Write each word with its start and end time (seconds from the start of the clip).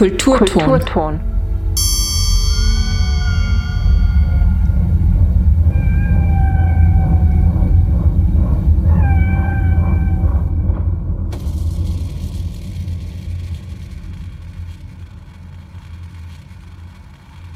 Kulturton. 0.00 0.64
Kulturton. 0.64 1.20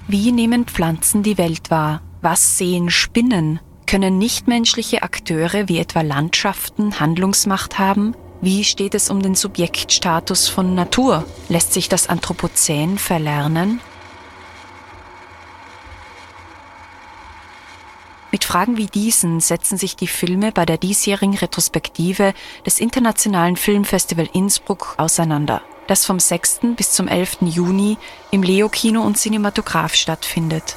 Wie 0.06 0.32
nehmen 0.32 0.66
Pflanzen 0.66 1.22
die 1.22 1.38
Welt 1.38 1.70
wahr? 1.70 2.02
Was 2.20 2.58
sehen 2.58 2.90
Spinnen? 2.90 3.58
Können 3.86 4.18
nichtmenschliche 4.18 5.02
Akteure 5.02 5.70
wie 5.70 5.79
etwa 5.79 6.02
Landschaften 6.02 7.00
Handlungsmacht 7.00 7.79
haben? 7.79 8.14
Wie 8.44 8.62
steht 8.62 8.94
es 8.94 9.08
um 9.08 9.22
den 9.22 9.34
Subjektstatus 9.34 10.48
von 10.48 10.75
Natur? 10.75 11.25
Lässt 11.48 11.72
sich 11.72 11.89
das 11.89 12.11
Anthropozän 12.11 12.98
verlernen? 12.98 13.80
Mit 18.30 18.44
Fragen 18.44 18.76
wie 18.76 18.84
diesen 18.84 19.40
setzen 19.40 19.79
sich 19.79 19.96
die 19.96 20.08
Filme 20.08 20.53
bei 20.53 20.67
der 20.67 20.76
diesjährigen 20.76 21.39
Retrospektive 21.39 22.34
des 22.67 22.80
Internationalen 22.80 23.57
Filmfestival 23.57 24.29
Innsbruck 24.34 24.95
auseinander 24.98 25.62
das 25.86 26.04
vom 26.04 26.18
6. 26.18 26.61
bis 26.76 26.92
zum 26.92 27.08
11. 27.08 27.39
Juni 27.42 27.98
im 28.31 28.42
Leo 28.42 28.68
Kino 28.68 29.03
und 29.03 29.18
Cinematograph 29.18 29.95
stattfindet. 29.95 30.76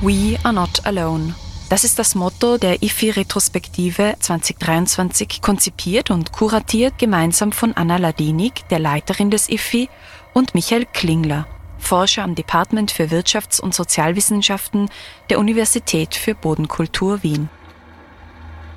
We 0.00 0.38
are 0.44 0.52
not 0.52 0.86
alone. 0.86 1.34
Das 1.70 1.82
ist 1.82 1.98
das 1.98 2.14
Motto 2.14 2.56
der 2.56 2.84
IFI-Retrospektive 2.84 4.14
2023, 4.20 5.42
konzipiert 5.42 6.12
und 6.12 6.30
kuratiert 6.30 6.98
gemeinsam 6.98 7.50
von 7.50 7.72
Anna 7.76 7.96
Ladinik, 7.96 8.68
der 8.68 8.78
Leiterin 8.78 9.28
des 9.32 9.48
IFI, 9.48 9.88
und 10.34 10.54
Michael 10.54 10.86
Klingler, 10.86 11.48
Forscher 11.78 12.22
am 12.22 12.36
Department 12.36 12.92
für 12.92 13.06
Wirtschafts- 13.06 13.60
und 13.60 13.74
Sozialwissenschaften 13.74 14.88
der 15.30 15.40
Universität 15.40 16.14
für 16.14 16.36
Bodenkultur 16.36 17.24
Wien. 17.24 17.50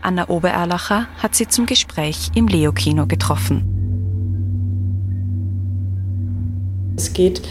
Anna 0.02 0.28
Obererlacher 0.28 1.08
hat 1.22 1.36
sie 1.36 1.48
zum 1.48 1.68
Gespräch 1.68 2.32
im 2.34 2.48
Leo-Kino 2.48 3.06
getroffen. 3.06 3.78
Es 6.98 7.14
geht 7.14 7.44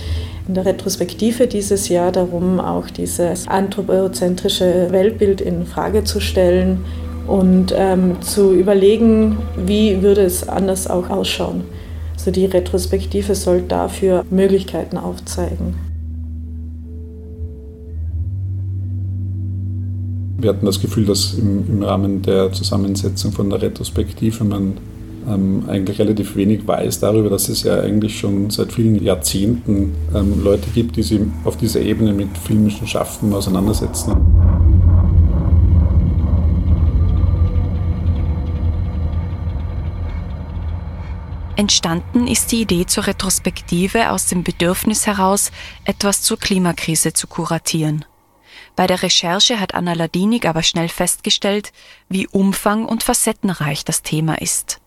in 0.51 0.55
der 0.55 0.67
Retrospektive 0.67 1.47
dieses 1.47 1.89
Jahr 1.89 2.11
darum, 2.11 2.59
auch 2.59 2.91
dieses 2.91 3.47
anthropozentrische 3.47 4.89
Weltbild 4.91 5.41
in 5.41 5.65
Frage 5.65 6.03
zu 6.03 6.19
stellen 6.19 6.85
und 7.29 7.73
ähm, 7.77 8.21
zu 8.21 8.53
überlegen, 8.53 9.39
wie 9.57 10.03
würde 10.03 10.23
es 10.23 10.49
anders 10.49 10.91
auch 10.91 11.09
ausschauen. 11.09 11.63
Also 12.15 12.33
die 12.33 12.47
Retrospektive 12.47 13.37
soll 13.37 13.63
dafür 13.63 14.25
Möglichkeiten 14.29 14.99
aufzeigen. 14.99 15.77
Wir 20.37 20.51
hatten 20.51 20.67
das 20.67 20.81
Gefühl, 20.81 21.05
dass 21.05 21.35
im, 21.35 21.65
im 21.69 21.83
Rahmen 21.85 22.23
der 22.23 22.51
Zusammensetzung 22.51 23.31
von 23.31 23.51
der 23.51 23.63
Retrospektive 23.63 24.43
man 24.43 24.79
ähm, 25.29 25.65
eigentlich 25.69 25.99
relativ 25.99 26.37
wenig 26.37 26.67
weiß 26.67 27.01
darüber, 27.01 27.31
dass 27.31 27.49
es 27.49 27.63
ja 27.63 27.81
eigentlich 27.81 28.19
schon 28.19 28.51
seit 28.51 28.73
vielen 28.73 29.03
Jahrzehnten 29.03 29.95
ähm, 30.15 30.43
Leute 30.43 30.69
gibt, 30.71 30.97
die 30.97 31.03
sich 31.03 31.21
auf 31.45 31.57
dieser 31.57 31.81
Ebene 31.81 32.13
mit 32.13 32.37
filmischen 32.39 32.87
Schaffen 32.87 33.33
auseinandersetzen. 33.33 34.17
Entstanden 41.57 42.27
ist 42.27 42.53
die 42.53 42.63
Idee 42.63 42.87
zur 42.87 43.07
Retrospektive 43.07 44.13
aus 44.13 44.29
dem 44.29 44.43
Bedürfnis 44.45 45.07
heraus, 45.07 45.53
etwas 45.85 46.23
zur 46.23 46.39
Klimakrise 46.39 47.13
zu 47.13 47.27
kuratieren. 47.27 48.07
Bei 48.77 48.87
der 48.87 49.03
Recherche 49.03 49.61
hat 49.61 49.75
Anna 49.75 49.93
Ladinik 49.93 50.47
aber 50.47 50.63
schnell 50.63 50.89
festgestellt, 50.89 51.73
wie 52.09 52.27
umfang- 52.27 52.87
und 52.87 53.03
facettenreich 53.03 53.85
das 53.85 54.01
Thema 54.01 54.41
ist. 54.41 54.81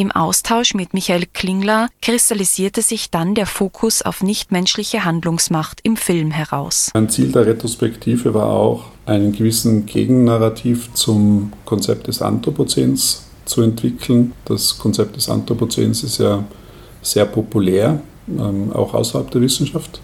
Im 0.00 0.12
Austausch 0.12 0.74
mit 0.74 0.94
Michael 0.94 1.24
Klingler 1.26 1.88
kristallisierte 2.02 2.82
sich 2.82 3.10
dann 3.10 3.34
der 3.34 3.46
Fokus 3.46 4.00
auf 4.00 4.22
nichtmenschliche 4.22 5.04
Handlungsmacht 5.04 5.80
im 5.82 5.96
Film 5.96 6.30
heraus. 6.30 6.92
Ein 6.94 7.08
Ziel 7.08 7.32
der 7.32 7.46
Retrospektive 7.46 8.32
war 8.32 8.46
auch, 8.46 8.84
einen 9.06 9.32
gewissen 9.32 9.86
Gegennarrativ 9.86 10.94
zum 10.94 11.52
Konzept 11.64 12.06
des 12.06 12.22
Anthropozäns 12.22 13.24
zu 13.44 13.60
entwickeln. 13.62 14.34
Das 14.44 14.78
Konzept 14.78 15.16
des 15.16 15.28
Anthropozäns 15.28 16.04
ist 16.04 16.18
ja 16.18 16.44
sehr 17.02 17.24
populär, 17.24 18.00
ähm, 18.28 18.70
auch 18.72 18.94
außerhalb 18.94 19.28
der 19.32 19.40
Wissenschaft, 19.40 20.00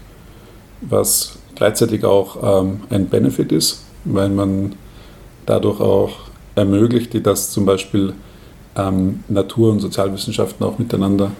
was 0.81 1.37
gleichzeitig 1.55 2.03
auch 2.03 2.65
ähm, 2.65 2.81
ein 2.89 3.07
Benefit 3.07 3.53
ist, 3.53 3.85
weil 4.03 4.27
man 4.27 4.75
dadurch 5.45 5.79
auch 5.79 6.11
ermöglicht, 6.55 7.25
dass 7.25 7.51
zum 7.51 7.65
Beispiel 7.65 8.13
ähm, 8.75 9.23
Natur- 9.27 9.71
und 9.71 9.79
Sozialwissenschaften 9.79 10.65
auch 10.65 10.77
miteinander 10.77 11.31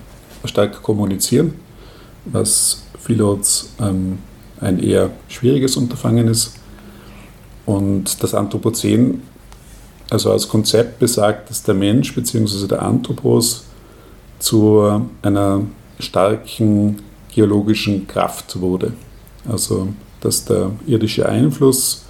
stark 0.46 0.81
kommunizieren, 0.81 1.56
was 2.25 2.84
vielerorts 3.00 3.73
ähm, 3.79 4.19
ein 4.62 4.79
eher 4.79 5.12
schwieriges 5.28 5.78
Unterfangen 5.78 6.28
ist. 6.28 6.56
Und 7.66 8.22
das 8.22 8.34
Anthropozän 8.34 9.22
also 10.09 10.31
als 10.31 10.47
Konzept 10.47 11.00
besagt, 11.00 11.50
dass 11.50 11.63
der 11.63 11.74
Mensch 11.75 12.13
bzw. 12.13 12.68
der 12.68 12.84
Anthropos 12.84 13.63
zu 14.40 15.01
einer 15.22 15.62
starken 16.00 17.00
geologischen 17.34 18.07
Kraft 18.07 18.59
wurde. 18.59 18.94
Also 19.47 19.88
dass 20.22 20.45
der 20.45 20.72
irdische 20.88 21.28
Einfluss 21.28 22.06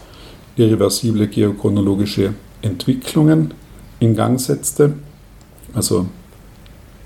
irreversible 0.55 1.27
geochronologische 1.27 2.33
Entwicklungen 2.61 3.53
in 3.99 4.15
Gang 4.15 4.39
setzte, 4.39 4.93
also 5.75 6.07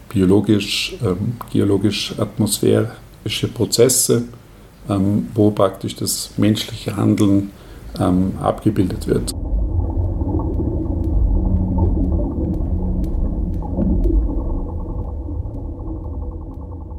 biologisch, 0.10 0.96
ähm, 1.04 1.34
geologisch 1.52 2.14
atmosphärische 2.18 3.48
Prozesse, 3.54 4.24
ähm, 4.88 5.28
wo 5.34 5.52
praktisch 5.52 5.96
das 5.96 6.32
menschliche 6.38 6.96
Handeln 6.96 7.52
ähm, 8.00 8.34
abgebildet 8.42 9.08
wird. 9.08 9.34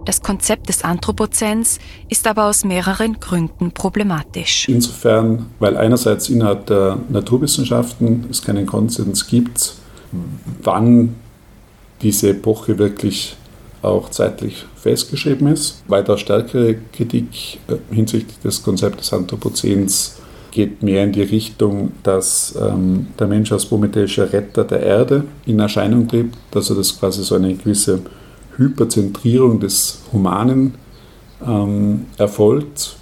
Das 0.06 0.22
Konzept 0.22 0.69
des 0.69 0.82
Anthropozäns 0.82 1.78
ist 2.09 2.26
aber 2.26 2.47
aus 2.47 2.64
mehreren 2.64 3.20
Gründen 3.20 3.70
problematisch. 3.70 4.69
Insofern, 4.69 5.47
weil 5.60 5.76
einerseits 5.76 6.28
innerhalb 6.28 6.66
der 6.66 6.98
Naturwissenschaften 7.10 8.25
es 8.28 8.42
keinen 8.42 8.66
Konsens 8.66 9.28
gibt, 9.28 9.75
wann 10.62 11.14
diese 12.03 12.31
Epoche 12.31 12.78
wirklich 12.78 13.37
auch 13.83 14.11
zeitlich 14.11 14.65
festgeschrieben 14.77 15.49
ist. 15.49 15.83
Weiter 15.88 16.19
stärkere 16.19 16.77
Kritik 16.93 17.59
äh, 17.69 17.94
hinsichtlich 17.94 18.38
des 18.41 18.62
Konzeptes 18.62 19.12
Anthropozäns 19.12 20.16
geht 20.50 20.83
mehr 20.83 21.05
in 21.05 21.12
die 21.12 21.22
Richtung, 21.22 21.93
dass 22.03 22.56
ähm, 22.60 23.09
der 23.19 23.27
Mensch 23.27 23.53
als 23.53 23.66
prometheischer 23.66 24.33
Retter 24.33 24.65
der 24.65 24.81
Erde 24.81 25.25
in 25.47 25.60
Erscheinung 25.60 26.09
tritt, 26.09 26.33
dass 26.50 26.71
er 26.71 26.77
das 26.77 26.98
quasi 26.98 27.22
so 27.22 27.36
eine 27.36 27.54
gewisse 27.54 28.01
Hyperzentrierung 28.57 29.60
des 29.60 30.01
Humanen 30.13 30.74
ähm, 31.47 32.07
erfolgt 32.19 32.97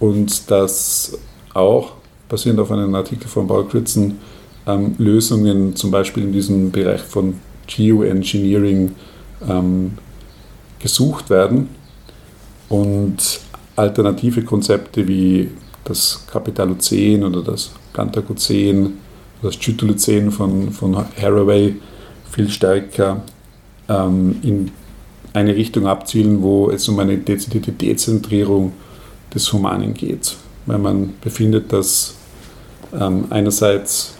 und 0.00 0.50
dass 0.50 1.18
auch, 1.54 1.92
basierend 2.28 2.60
auf 2.60 2.70
einem 2.70 2.94
Artikel 2.94 3.28
von 3.28 3.46
Paul 3.46 3.66
Kritzen, 3.68 4.18
ähm, 4.66 4.94
Lösungen 4.98 5.76
zum 5.76 5.90
Beispiel 5.90 6.24
in 6.24 6.32
diesem 6.32 6.70
Bereich 6.70 7.00
von 7.00 7.34
Geoengineering 7.68 8.94
ähm, 9.48 9.92
gesucht 10.80 11.30
werden 11.30 11.68
und 12.68 13.40
alternative 13.76 14.42
Konzepte 14.42 15.06
wie 15.06 15.50
das 15.84 16.24
Kapitalozän 16.30 17.22
oder 17.22 17.42
das 17.42 17.70
Plantagozän, 17.92 18.94
das 19.42 19.58
Zytolozän 19.58 20.30
von, 20.30 20.72
von 20.72 20.96
Haraway 21.20 21.76
viel 22.30 22.50
stärker 22.50 23.22
ähm, 23.88 24.36
in 24.42 24.70
eine 25.32 25.54
Richtung 25.54 25.86
abzielen, 25.86 26.42
wo 26.42 26.70
es 26.70 26.88
um 26.88 26.98
eine 26.98 27.16
dezidierte 27.16 27.72
Dezentrierung 27.72 28.72
des 29.32 29.52
Humanen 29.52 29.94
geht. 29.94 30.36
Weil 30.66 30.78
man 30.78 31.14
befindet, 31.20 31.72
dass 31.72 32.14
ähm, 32.98 33.26
einerseits 33.30 34.17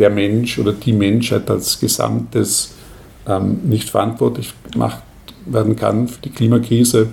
der 0.00 0.10
Mensch 0.10 0.58
oder 0.58 0.72
die 0.72 0.92
Menschheit 0.92 1.48
als 1.50 1.78
Gesamtes 1.78 2.72
ähm, 3.28 3.60
nicht 3.64 3.88
verantwortlich 3.88 4.54
gemacht 4.72 5.02
werden 5.46 5.76
kann 5.76 6.08
für 6.08 6.20
die 6.22 6.30
Klimakrise. 6.30 7.08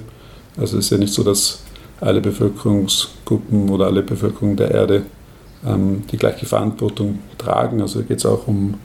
Also 0.58 0.78
es 0.78 0.86
ist 0.86 0.92
ja 0.92 0.98
nicht 0.98 1.14
so, 1.14 1.24
dass 1.24 1.60
alle 2.00 2.22
Bevölkerungsgruppen 2.22 3.70
oder 3.70 3.88
alle 3.88 4.04
Bevölkerung 4.04 4.56
der 4.56 4.72
Erde 4.72 5.04
ähm, 5.66 6.04
die 6.12 6.18
gleiche 6.18 6.46
Verantwortung 6.46 7.20
tragen. 7.38 7.82
Also 7.82 8.02
geht 8.04 8.20
es 8.20 8.26
auch 8.26 8.48
um, 8.48 8.76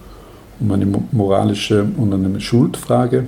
um 0.60 0.72
eine 0.72 0.86
moralische 1.12 1.86
und 1.96 2.12
eine 2.12 2.40
Schuldfrage 2.40 3.26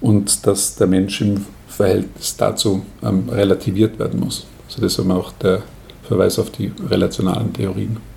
und 0.00 0.46
dass 0.46 0.76
der 0.76 0.86
Mensch 0.86 1.20
im 1.20 1.44
Verhältnis 1.68 2.36
dazu 2.36 2.82
ähm, 3.02 3.28
relativiert 3.28 3.98
werden 3.98 4.20
muss. 4.20 4.46
Also 4.68 4.80
deshalb 4.80 5.10
auch 5.10 5.32
der 5.32 5.62
Verweis 6.02 6.38
auf 6.38 6.50
die 6.50 6.72
relationalen 6.88 7.52
Theorien. 7.52 8.13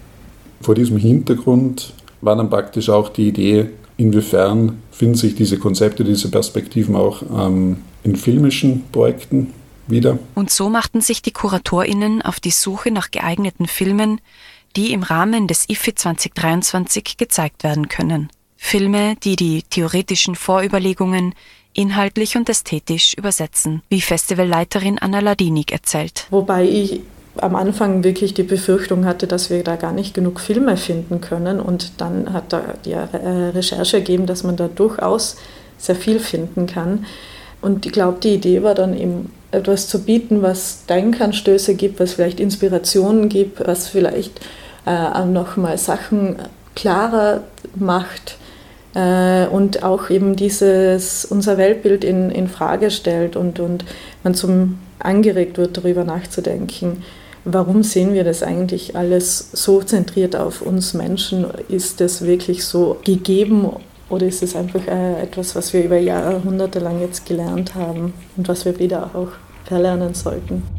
Vor 0.61 0.75
diesem 0.75 0.97
Hintergrund 0.97 1.93
war 2.21 2.35
dann 2.35 2.49
praktisch 2.49 2.89
auch 2.89 3.09
die 3.09 3.27
Idee, 3.27 3.69
inwiefern 3.97 4.81
finden 4.91 5.15
sich 5.15 5.35
diese 5.35 5.57
Konzepte, 5.57 6.03
diese 6.03 6.29
Perspektiven 6.29 6.95
auch 6.95 7.21
ähm, 7.21 7.77
in 8.03 8.15
filmischen 8.15 8.83
Projekten 8.91 9.53
wieder. 9.87 10.19
Und 10.35 10.49
so 10.49 10.69
machten 10.69 11.01
sich 11.01 11.21
die 11.21 11.31
KuratorInnen 11.31 12.21
auf 12.21 12.39
die 12.39 12.51
Suche 12.51 12.91
nach 12.91 13.11
geeigneten 13.11 13.67
Filmen, 13.67 14.19
die 14.75 14.91
im 14.93 15.03
Rahmen 15.03 15.47
des 15.47 15.69
IFI 15.69 15.95
2023 15.95 17.17
gezeigt 17.17 17.63
werden 17.63 17.87
können. 17.87 18.29
Filme, 18.57 19.15
die 19.23 19.35
die 19.35 19.63
theoretischen 19.63 20.35
Vorüberlegungen 20.35 21.33
inhaltlich 21.73 22.35
und 22.35 22.49
ästhetisch 22.49 23.13
übersetzen, 23.13 23.83
wie 23.89 24.01
Festivalleiterin 24.01 24.97
Anna 24.99 25.19
Ladinik 25.19 25.71
erzählt. 25.71 26.25
Wobei 26.31 26.67
ich 26.67 27.01
am 27.41 27.55
Anfang 27.55 28.03
wirklich 28.03 28.33
die 28.33 28.43
Befürchtung 28.43 29.05
hatte, 29.05 29.27
dass 29.27 29.49
wir 29.49 29.63
da 29.63 29.75
gar 29.75 29.93
nicht 29.93 30.13
genug 30.13 30.39
Filme 30.39 30.77
finden 30.77 31.21
können. 31.21 31.59
Und 31.59 32.01
dann 32.01 32.33
hat 32.33 32.53
da 32.53 32.61
die 32.85 32.93
äh, 32.93 32.99
Recherche 33.53 33.97
ergeben, 33.97 34.25
dass 34.25 34.43
man 34.43 34.55
da 34.55 34.67
durchaus 34.67 35.37
sehr 35.77 35.95
viel 35.95 36.19
finden 36.19 36.65
kann. 36.67 37.05
Und 37.61 37.85
ich 37.85 37.91
glaube, 37.91 38.19
die 38.21 38.35
Idee 38.35 38.63
war 38.63 38.75
dann 38.75 38.97
eben 38.97 39.31
etwas 39.51 39.87
zu 39.87 40.03
bieten, 40.03 40.41
was 40.41 40.85
Denkanstöße 40.87 41.75
gibt, 41.75 41.99
was 41.99 42.13
vielleicht 42.13 42.39
Inspirationen 42.39 43.29
gibt, 43.29 43.65
was 43.65 43.87
vielleicht 43.87 44.39
äh, 44.85 45.25
nochmal 45.25 45.77
Sachen 45.77 46.37
klarer 46.75 47.43
macht 47.75 48.37
äh, 48.93 49.47
und 49.47 49.83
auch 49.83 50.09
eben 50.09 50.35
dieses 50.35 51.25
unser 51.25 51.57
Weltbild 51.57 52.03
in, 52.03 52.29
in 52.29 52.47
Frage 52.47 52.91
stellt 52.91 53.35
und, 53.35 53.59
und 53.59 53.85
man 54.23 54.33
zum 54.35 54.79
angeregt 54.99 55.57
wird, 55.57 55.77
darüber 55.77 56.03
nachzudenken. 56.03 57.03
Warum 57.49 57.81
sehen 57.81 58.13
wir 58.13 58.25
das 58.25 58.43
eigentlich 58.43 58.97
alles 58.97 59.51
so 59.53 59.81
zentriert 59.81 60.35
auf 60.35 60.61
uns 60.61 60.93
Menschen? 60.93 61.45
Ist 61.69 62.01
das 62.01 62.25
wirklich 62.25 62.65
so 62.65 62.97
gegeben 63.05 63.69
oder 64.09 64.27
ist 64.27 64.43
es 64.43 64.53
einfach 64.53 64.85
äh, 64.85 65.21
etwas, 65.21 65.55
was 65.55 65.71
wir 65.71 65.85
über 65.85 65.97
Jahrhunderte 65.97 66.79
lang 66.79 66.99
jetzt 66.99 67.25
gelernt 67.25 67.73
haben 67.73 68.13
und 68.35 68.49
was 68.49 68.65
wir 68.65 68.77
wieder 68.79 69.11
auch 69.13 69.29
verlernen 69.63 70.13
sollten? 70.13 70.76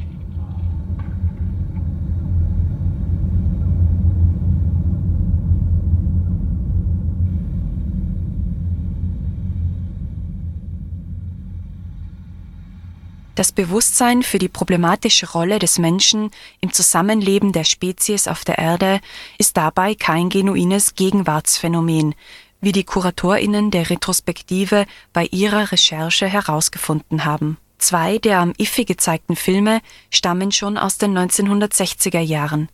Das 13.39 13.53
Bewusstsein 13.53 14.25
für 14.25 14.41
die 14.41 14.49
problematische 14.49 15.31
Rolle 15.31 15.61
des 15.61 15.79
Menschen 15.79 16.33
im 16.61 16.73
Zusammenleben 16.73 17.53
der 17.53 17.63
Spezies 17.63 18.27
auf 18.27 18.45
der 18.45 18.59
Erde 18.59 18.99
ist 19.39 19.57
dabei 19.57 19.95
kein 19.95 20.29
genuines 20.29 20.97
Gegenwartsphänomen, 20.97 22.17
wie 22.61 22.73
die 22.73 22.83
Kuratorinnen 22.83 23.71
der 23.71 23.91
Retrospektive 23.91 24.87
bei 25.13 25.27
ihrer 25.27 25.71
Recherche 25.71 26.27
herausgefunden 26.27 27.25
haben. 27.25 27.59
Zwei 27.79 28.19
der 28.19 28.41
am 28.41 28.55
IFI 28.59 28.85
gezeigten 28.85 29.37
Filme 29.37 29.83
stammen 30.11 30.51
schon 30.51 30.77
aus 30.77 30.99
den 30.99 31.17
1960er 31.17 32.19
Jahren 32.19 32.69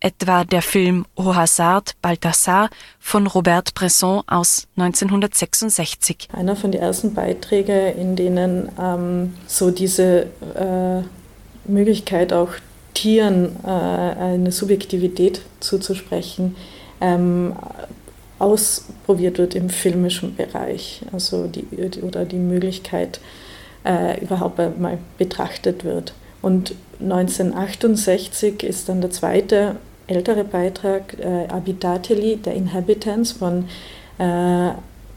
etwa 0.00 0.44
der 0.44 0.62
Film 0.62 1.06
Au 1.16 1.34
Hasard 1.34 1.94
Balthasar 2.02 2.70
von 2.98 3.26
Robert 3.26 3.74
Bresson 3.74 4.22
aus 4.26 4.66
1966. 4.76 6.28
Einer 6.32 6.56
von 6.56 6.72
den 6.72 6.80
ersten 6.80 7.14
Beiträgen, 7.14 7.96
in 7.96 8.16
denen 8.16 8.68
ähm, 8.80 9.34
so 9.46 9.70
diese 9.70 10.26
äh, 10.54 11.02
Möglichkeit 11.70 12.32
auch 12.32 12.50
Tieren 12.94 13.56
äh, 13.64 13.68
eine 13.68 14.52
Subjektivität 14.52 15.42
zuzusprechen, 15.60 16.56
ähm, 17.00 17.54
ausprobiert 18.38 19.38
wird 19.38 19.54
im 19.54 19.68
filmischen 19.68 20.34
Bereich. 20.34 21.02
Also 21.12 21.46
die, 21.46 21.66
oder 22.02 22.24
die 22.24 22.38
Möglichkeit 22.38 23.20
äh, 23.84 24.20
überhaupt 24.20 24.58
mal 24.78 24.98
betrachtet 25.18 25.84
wird. 25.84 26.14
Und 26.42 26.74
1968 27.00 28.62
ist 28.62 28.88
dann 28.88 29.00
der 29.00 29.10
zweite 29.10 29.76
ältere 30.06 30.44
Beitrag 30.44 31.16
äh, 31.18 31.46
Abitateli, 31.48 32.36
der 32.36 32.54
Inhabitants 32.54 33.32
von 33.32 33.68
äh, 34.18 34.70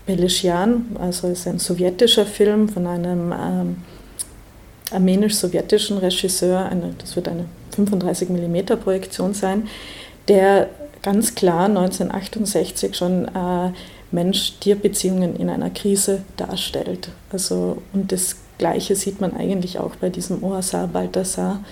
Beleschian, 0.05 0.97
also 0.99 1.27
ist 1.27 1.47
ein 1.47 1.59
sowjetischer 1.59 2.25
Film 2.25 2.67
von 2.67 2.87
einem 2.87 3.31
ähm, 3.31 3.77
armenisch-sowjetischen 4.91 5.99
Regisseur, 5.99 6.65
eine, 6.65 6.95
das 6.97 7.15
wird 7.15 7.27
eine 7.27 7.45
35 7.75 8.29
mm 8.29 8.79
Projektion 8.81 9.33
sein, 9.33 9.67
der 10.27 10.69
ganz 11.03 11.35
klar 11.35 11.65
1968 11.65 12.95
schon 12.95 13.25
äh, 13.25 13.71
Mensch-Tier-Beziehungen 14.11 15.35
in 15.35 15.49
einer 15.49 15.69
Krise 15.69 16.23
darstellt. 16.37 17.09
Also, 17.31 17.81
und 17.93 18.11
das 18.11 18.35
Gleiche 18.57 18.95
sieht 18.95 19.21
man 19.21 19.35
eigentlich 19.37 19.79
auch 19.79 19.95
bei 19.95 20.09
diesem 20.09 20.43
Oasar 20.43 20.87
Balthasar, 20.87 21.63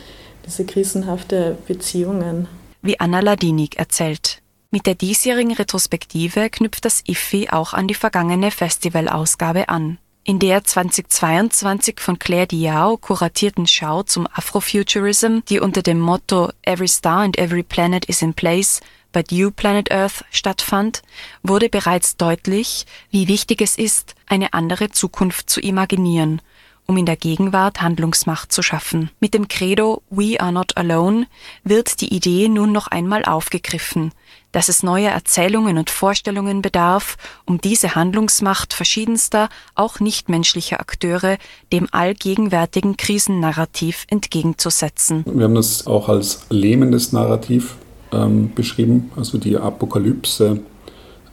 diese 0.46 0.64
krisenhafte 0.64 1.58
Beziehungen 1.68 2.48
wie 2.82 3.00
Anna 3.00 3.20
Ladinik 3.20 3.78
erzählt. 3.78 4.42
Mit 4.70 4.86
der 4.86 4.96
diesjährigen 4.96 5.54
Retrospektive 5.54 6.50
knüpft 6.50 6.84
das 6.86 7.04
IFFI 7.08 7.50
auch 7.50 7.74
an 7.74 7.88
die 7.88 7.94
vergangene 7.94 8.52
Festivalausgabe 8.52 9.70
an. 9.70 9.98
In 10.26 10.40
der 10.40 10.64
2022 10.66 12.02
von 12.02 12.20
Claire 12.20 12.48
Diao 12.48 12.98
kuratierten 12.98 13.66
Schau 13.66 14.04
zum 14.04 14.28
Afrofuturism, 14.28 15.40
die 15.48 15.62
unter 15.62 15.82
dem 15.82 16.00
Motto 16.02 16.52
Every 16.64 16.90
Star 16.90 17.22
and 17.22 17.38
Every 17.38 17.64
Planet 17.64 18.04
is 18.06 18.22
in 18.22 18.34
Place 18.34 18.82
but 19.14 19.32
You 19.32 19.52
Planet 19.52 19.90
Earth 19.90 20.26
stattfand, 20.32 21.02
wurde 21.44 21.70
bereits 21.70 22.18
deutlich, 22.18 22.86
wie 23.10 23.30
wichtig 23.30 23.62
es 23.62 23.78
ist, 23.78 24.16
eine 24.26 24.54
andere 24.54 24.90
Zukunft 24.90 25.50
zu 25.50 25.62
imaginieren 25.62 26.42
um 26.88 26.98
in 26.98 27.06
der 27.06 27.18
Gegenwart 27.18 27.82
Handlungsmacht 27.82 28.52
zu 28.52 28.64
schaffen. 28.64 29.12
Mit 29.20 29.34
dem 29.34 29.48
Credo 29.48 30.02
We 30.10 30.40
are 30.40 30.54
not 30.54 30.78
alone 30.78 31.28
wird 31.64 32.02
die 32.02 32.16
Idee 32.16 32.48
nun 32.48 32.72
noch 32.72 32.88
einmal 32.88 33.26
aufgegriffen, 33.26 34.14
dass 34.54 34.70
es 34.70 34.84
neue 34.84 35.08
Erzählungen 35.08 35.78
und 35.78 35.90
Vorstellungen 35.90 36.62
bedarf, 36.62 37.18
um 37.46 37.60
diese 37.60 37.96
Handlungsmacht 37.96 38.74
verschiedenster, 38.74 39.50
auch 39.76 40.00
nichtmenschlicher 40.00 40.80
Akteure 40.80 41.38
dem 41.74 41.88
allgegenwärtigen 41.92 42.96
Krisennarrativ 42.96 44.06
entgegenzusetzen. 44.10 45.26
Wir 45.28 45.44
haben 45.44 45.56
das 45.56 45.86
auch 45.86 46.08
als 46.08 46.46
lähmendes 46.50 47.12
Narrativ 47.12 47.76
ähm, 48.14 48.54
beschrieben, 48.56 49.12
also 49.18 49.38
die 49.38 49.58
Apokalypse, 49.58 50.62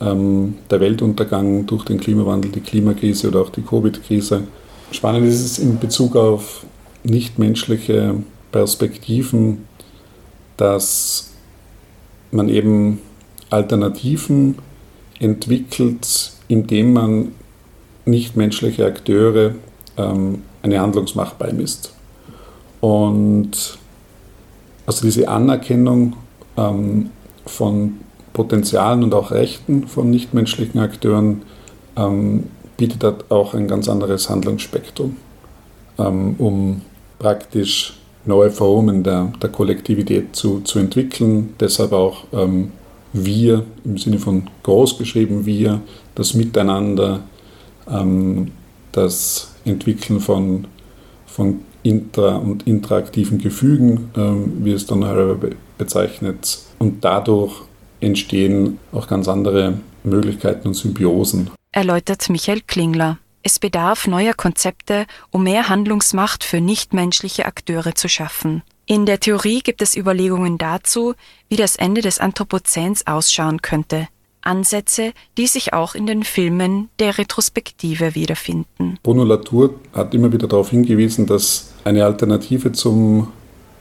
ähm, 0.01 0.59
der 0.69 0.81
Weltuntergang 0.81 1.67
durch 1.67 1.85
den 1.85 2.01
Klimawandel, 2.01 2.51
die 2.51 2.61
Klimakrise 2.61 3.29
oder 3.29 3.43
auch 3.43 3.51
die 3.51 3.63
Covid-Krise 3.63 4.49
Spannend 4.91 5.27
ist 5.27 5.45
es 5.45 5.59
in 5.59 5.79
Bezug 5.79 6.17
auf 6.17 6.65
nichtmenschliche 7.03 8.15
Perspektiven, 8.53 9.67
dass 10.57 11.31
man 12.31 12.49
eben 12.49 13.01
Alternativen 13.51 14.57
entwickelt, 15.19 16.33
indem 16.49 16.93
man 16.93 17.33
nichtmenschliche 18.05 18.87
Akteure 18.87 19.55
ähm, 19.97 20.43
eine 20.63 20.81
Handlungsmacht 20.81 21.39
beimisst. 21.39 21.95
Und 22.81 23.79
also 24.87 25.07
diese 25.07 25.29
Anerkennung 25.29 26.17
ähm, 26.57 27.11
von 27.47 28.01
Potenzialen 28.33 29.05
und 29.05 29.15
auch 29.15 29.31
Rechten 29.31 29.87
von 29.87 30.11
nichtmenschlichen 30.11 30.81
Akteuren 30.81 31.43
ähm, 31.97 32.45
bietet 32.77 33.31
auch 33.31 33.55
ein 33.55 33.69
ganz 33.69 33.89
anderes 33.89 34.29
Handlungsspektrum, 34.29 35.17
ähm, 35.99 36.35
um 36.39 36.83
praktisch 37.19 37.95
neue 38.25 38.51
Formen 38.51 39.03
der, 39.03 39.33
der 39.41 39.51
Kollektivität 39.51 40.35
zu, 40.35 40.61
zu 40.61 40.79
entwickeln. 40.79 41.55
Deshalb 41.61 41.93
auch 41.93 42.25
ähm, 42.33 42.73
wir 43.13 43.65
im 43.85 43.99
Sinne 43.99 44.19
von 44.19 44.49
groß 44.63 44.99
geschrieben, 44.99 45.47
wir, 45.47 45.81
das 46.15 46.35
Miteinander, 46.35 47.21
ähm, 47.89 48.51
das 48.93 49.53
Entwickeln 49.65 50.21
von, 50.21 50.67
von 51.27 51.61
intra- 51.83 52.37
und 52.37 52.67
interaktiven 52.67 53.39
Gefügen, 53.39 54.11
ähm, 54.17 54.65
wie 54.65 54.73
es 54.73 54.87
dann 54.87 55.05
bezeichnet. 55.79 56.59
Und 56.79 57.05
dadurch 57.05 57.63
entstehen 58.01 58.79
auch 58.93 59.07
ganz 59.07 59.29
andere 59.29 59.75
Möglichkeiten 60.03 60.69
und 60.69 60.75
Symbiosen 60.75 61.51
erläutert 61.75 62.29
Michael 62.31 62.61
Klingler. 62.61 63.19
Es 63.43 63.59
bedarf 63.59 64.07
neuer 64.07 64.33
Konzepte, 64.33 65.07
um 65.31 65.43
mehr 65.43 65.69
Handlungsmacht 65.69 66.45
für 66.45 66.61
nichtmenschliche 66.61 67.45
Akteure 67.45 67.95
zu 67.95 68.09
schaffen. 68.09 68.63
In 68.87 69.07
der 69.07 69.21
Theorie 69.21 69.61
gibt 69.61 69.83
es 69.83 69.97
Überlegungen 69.97 70.57
dazu, 70.57 71.15
wie 71.49 71.57
das 71.57 71.77
Ende 71.77 72.01
des 72.01 72.21
Anthropozäns 72.21 73.07
ausschauen 73.07 73.61
könnte. 73.61 74.09
Ansätze, 74.43 75.13
die 75.37 75.47
sich 75.47 75.73
auch 75.73 75.95
in 75.95 76.07
den 76.07 76.23
Filmen 76.23 76.91
der 76.99 77.19
Retrospektive 77.19 78.15
wiederfinden. 78.15 78.99
Bruno 79.03 79.25
Latour 79.25 79.75
hat 79.95 80.15
immer 80.15 80.33
wieder 80.33 80.47
darauf 80.47 80.71
hingewiesen, 80.71 81.27
dass 81.27 81.73
eine 81.85 82.05
Alternative 82.05 82.73
zum 82.73 83.29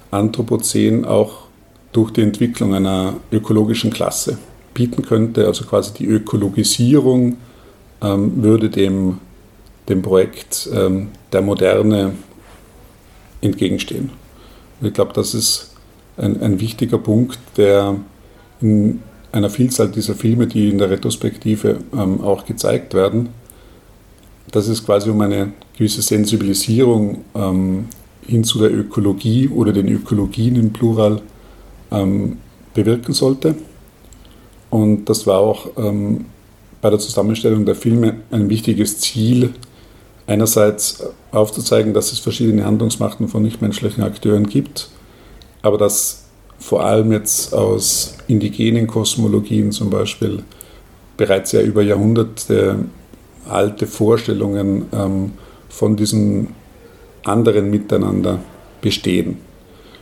Anthropozän 0.09 1.05
auch 1.05 1.43
durch 1.91 2.11
die 2.11 2.21
Entwicklung 2.21 2.73
einer 2.73 3.17
ökologischen 3.31 3.91
Klasse 3.91 4.37
bieten 4.73 5.03
könnte. 5.03 5.45
Also 5.45 5.65
quasi 5.65 5.93
die 5.93 6.05
Ökologisierung 6.05 7.37
würde 8.03 8.69
dem, 8.69 9.19
dem 9.87 10.01
Projekt 10.01 10.69
ähm, 10.73 11.09
der 11.31 11.41
Moderne 11.41 12.13
entgegenstehen. 13.41 14.09
Ich 14.81 14.93
glaube, 14.93 15.13
das 15.13 15.33
ist 15.33 15.73
ein, 16.17 16.41
ein 16.41 16.59
wichtiger 16.59 16.97
Punkt, 16.97 17.39
der 17.57 17.95
in 18.61 19.01
einer 19.31 19.49
Vielzahl 19.49 19.89
dieser 19.89 20.15
Filme, 20.15 20.47
die 20.47 20.69
in 20.69 20.77
der 20.77 20.89
Retrospektive 20.89 21.79
ähm, 21.93 22.21
auch 22.21 22.45
gezeigt 22.45 22.93
werden, 22.93 23.29
dass 24.51 24.67
es 24.67 24.85
quasi 24.85 25.09
um 25.09 25.21
eine 25.21 25.53
gewisse 25.77 26.01
Sensibilisierung 26.01 27.23
ähm, 27.33 27.85
hin 28.25 28.43
zu 28.43 28.59
der 28.59 28.71
Ökologie 28.71 29.47
oder 29.49 29.73
den 29.73 29.87
Ökologien 29.87 30.55
im 30.55 30.71
Plural 30.71 31.21
ähm, 31.91 32.37
bewirken 32.73 33.13
sollte. 33.13 33.55
Und 34.69 35.05
das 35.05 35.25
war 35.25 35.39
auch 35.39 35.67
ähm, 35.77 36.25
bei 36.83 36.89
der 36.89 36.99
Zusammenstellung 36.99 37.65
der 37.65 37.75
Filme 37.75 38.17
ein 38.29 38.49
wichtiges 38.49 38.99
Ziel, 38.99 39.51
einerseits 40.27 41.01
aufzuzeigen, 41.31 41.93
dass 41.93 42.11
es 42.11 42.19
verschiedene 42.19 42.65
Handlungsmachten 42.65 43.29
von 43.29 43.41
nichtmenschlichen 43.41 44.03
Akteuren 44.03 44.47
gibt, 44.47 44.89
aber 45.61 45.77
dass 45.77 46.25
vor 46.59 46.83
allem 46.83 47.13
jetzt 47.13 47.53
aus 47.53 48.17
indigenen 48.27 48.87
Kosmologien 48.87 49.71
zum 49.71 49.89
Beispiel 49.89 50.43
bereits 51.15 51.53
ja 51.53 51.61
über 51.61 51.81
Jahrhunderte 51.81 52.79
alte 53.47 53.87
Vorstellungen 53.87 54.87
ähm, 54.91 55.31
von 55.69 55.95
diesem 55.95 56.49
anderen 57.23 57.69
Miteinander 57.69 58.39
bestehen. 58.81 59.37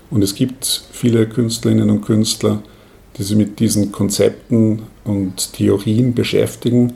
Und 0.09 0.23
es 0.23 0.33
gibt 0.33 0.83
viele 0.91 1.27
Künstlerinnen 1.27 1.91
und 1.91 2.01
Künstler, 2.01 2.63
die 3.17 3.23
sich 3.23 3.35
mit 3.35 3.59
diesen 3.59 3.91
Konzepten 3.91 4.83
und 5.03 5.53
Theorien 5.53 6.13
beschäftigen, 6.13 6.93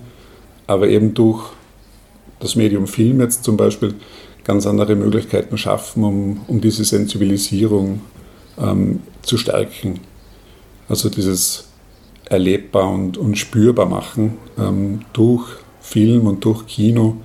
aber 0.67 0.87
eben 0.87 1.13
durch 1.13 1.49
das 2.39 2.55
Medium 2.55 2.87
Film 2.87 3.21
jetzt 3.21 3.43
zum 3.43 3.57
Beispiel 3.57 3.95
ganz 4.43 4.65
andere 4.67 4.95
Möglichkeiten 4.95 5.57
schaffen, 5.57 6.03
um, 6.03 6.41
um 6.47 6.61
diese 6.61 6.85
Sensibilisierung 6.85 8.01
ähm, 8.57 9.01
zu 9.23 9.37
stärken. 9.37 9.99
Also 10.87 11.09
dieses 11.09 11.67
erlebbar 12.25 12.89
und, 12.89 13.17
und 13.17 13.37
spürbar 13.37 13.87
machen 13.87 14.37
ähm, 14.57 15.01
durch 15.13 15.45
Film 15.81 16.27
und 16.27 16.43
durch 16.45 16.65
Kino 16.65 17.17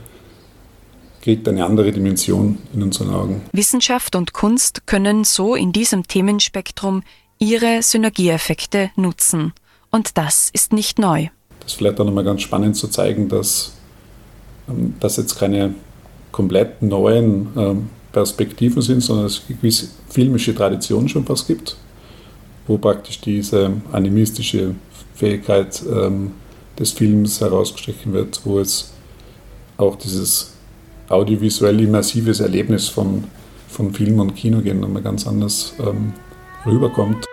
kriegt 1.23 1.47
eine 1.49 1.65
andere 1.67 1.93
Dimension 1.93 2.59
in 2.73 2.83
unseren 2.83 3.11
Augen. 3.11 3.43
Wissenschaft 3.53 4.17
und 4.17 4.33
Kunst 4.33 4.87
können 4.87 5.25
so 5.25 5.55
in 5.55 5.73
diesem 5.73 6.07
Themenspektrum 6.07 7.03
ihre 7.41 7.83
Synergieeffekte 7.83 8.91
nutzen. 8.95 9.53
Und 9.91 10.17
das 10.17 10.51
ist 10.53 10.73
nicht 10.73 10.99
neu. 10.99 11.29
Das 11.61 11.73
ist 11.73 11.79
vielleicht 11.79 11.99
auch 11.99 12.05
nochmal 12.05 12.25
ganz 12.25 12.43
spannend 12.43 12.77
zu 12.77 12.89
zeigen, 12.89 13.29
dass 13.29 13.73
ähm, 14.69 14.95
das 15.01 15.17
jetzt 15.17 15.39
keine 15.39 15.75
komplett 16.31 16.81
neuen 16.83 17.49
ähm, 17.57 17.91
Perspektiven 18.13 18.83
sind, 18.83 19.01
sondern 19.01 19.27
es 19.27 19.43
gewisse 19.47 19.89
filmische 20.09 20.55
Tradition 20.55 21.09
schon 21.09 21.29
was 21.29 21.47
gibt, 21.47 21.77
wo 22.67 22.79
praktisch 22.79 23.21
diese 23.21 23.73
animistische 23.91 24.75
Fähigkeit 25.15 25.83
ähm, 25.91 26.33
des 26.79 26.93
Films 26.93 27.41
herausgestrichen 27.41 28.13
wird, 28.13 28.41
wo 28.45 28.59
es 28.59 28.93
auch 29.77 29.97
dieses 29.97 30.53
audiovisuell 31.09 31.81
immersives 31.81 32.41
Erlebnis 32.41 32.89
von, 32.89 33.25
von 33.69 33.93
Film 33.93 34.21
und 34.21 34.35
Kino 34.35 34.61
gehen 34.61 34.81
nochmal 34.81 35.03
ganz 35.03 35.27
anders 35.27 35.75
ähm, 35.81 36.13
rüberkommt. 36.67 37.30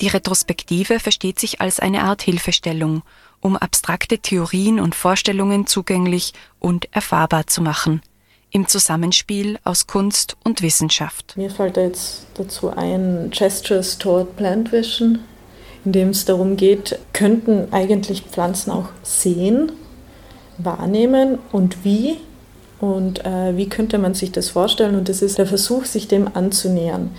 Die 0.00 0.08
Retrospektive 0.08 1.00
versteht 1.00 1.40
sich 1.40 1.60
als 1.60 1.80
eine 1.80 2.04
Art 2.04 2.22
Hilfestellung, 2.22 3.02
um 3.40 3.56
abstrakte 3.56 4.18
Theorien 4.18 4.78
und 4.78 4.94
Vorstellungen 4.94 5.66
zugänglich 5.66 6.32
und 6.60 6.88
erfahrbar 6.92 7.48
zu 7.48 7.62
machen, 7.62 8.00
im 8.50 8.68
Zusammenspiel 8.68 9.58
aus 9.64 9.88
Kunst 9.88 10.36
und 10.44 10.62
Wissenschaft. 10.62 11.36
Mir 11.36 11.50
fällt 11.50 11.76
jetzt 11.76 12.26
dazu 12.34 12.70
ein 12.70 13.30
Gestures 13.30 13.98
Toward 13.98 14.36
Plant 14.36 14.70
Vision, 14.70 15.20
in 15.84 15.92
dem 15.92 16.10
es 16.10 16.24
darum 16.24 16.56
geht, 16.56 16.98
könnten 17.12 17.72
eigentlich 17.72 18.22
Pflanzen 18.22 18.70
auch 18.70 18.90
sehen, 19.02 19.72
wahrnehmen 20.58 21.38
und 21.50 21.84
wie 21.84 22.18
und 22.80 23.24
äh, 23.24 23.56
wie 23.56 23.68
könnte 23.68 23.98
man 23.98 24.14
sich 24.14 24.30
das 24.30 24.50
vorstellen? 24.50 24.94
Und 24.94 25.08
das 25.08 25.22
ist 25.22 25.38
der 25.38 25.46
Versuch, 25.46 25.84
sich 25.84 26.06
dem 26.06 26.28
anzunähern. 26.34 27.10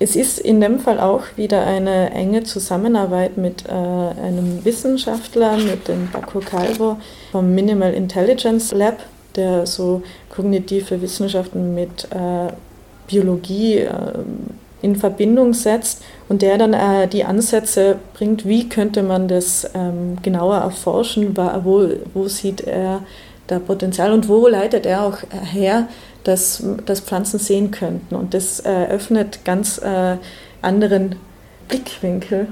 Es 0.00 0.14
ist 0.14 0.38
in 0.38 0.60
dem 0.60 0.78
Fall 0.78 1.00
auch 1.00 1.22
wieder 1.36 1.66
eine 1.66 2.10
enge 2.10 2.44
Zusammenarbeit 2.44 3.36
mit 3.36 3.66
äh, 3.66 3.72
einem 3.72 4.64
Wissenschaftler, 4.64 5.56
mit 5.56 5.88
dem 5.88 6.08
Baco 6.12 6.38
Calvo 6.38 6.98
vom 7.32 7.52
Minimal 7.52 7.92
Intelligence 7.92 8.72
Lab, 8.72 8.98
der 9.34 9.66
so 9.66 10.02
kognitive 10.30 11.02
Wissenschaften 11.02 11.74
mit 11.74 12.04
äh, 12.12 12.52
Biologie 13.08 13.78
äh, 13.78 13.90
in 14.82 14.94
Verbindung 14.94 15.52
setzt 15.52 16.04
und 16.28 16.42
der 16.42 16.58
dann 16.58 16.74
äh, 16.74 17.08
die 17.08 17.24
Ansätze 17.24 17.98
bringt, 18.14 18.46
wie 18.46 18.68
könnte 18.68 19.02
man 19.02 19.26
das 19.26 19.68
ähm, 19.74 20.18
genauer 20.22 20.58
erforschen, 20.58 21.36
wo, 21.36 21.88
wo 22.14 22.28
sieht 22.28 22.60
er 22.60 23.02
da 23.48 23.58
Potenzial 23.58 24.12
und 24.12 24.28
wo 24.28 24.46
leitet 24.46 24.86
er 24.86 25.02
auch 25.02 25.18
her, 25.42 25.88
dass, 26.28 26.62
dass 26.84 27.00
Pflanzen 27.00 27.38
sehen 27.38 27.70
könnten. 27.70 28.14
Und 28.14 28.34
das 28.34 28.60
eröffnet 28.60 29.40
ganz 29.44 29.78
äh, 29.78 30.16
anderen 30.60 31.16
Blickwinkel, 31.68 32.48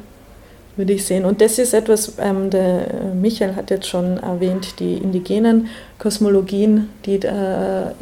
würde 0.77 0.93
ich 0.95 1.05
sehen. 1.05 1.25
Und 1.25 1.41
das 1.41 1.59
ist 1.59 1.75
etwas, 1.75 2.15
ähm, 2.19 2.51
der 2.51 2.91
äh, 2.91 3.15
Michael 3.15 3.55
hat 3.55 3.71
jetzt 3.71 3.87
schon 3.87 4.17
erwähnt, 4.19 4.79
die 4.79 4.95
indigenen 4.95 5.69
Kosmologien, 5.99 6.89
die 7.05 7.21
da 7.21 7.93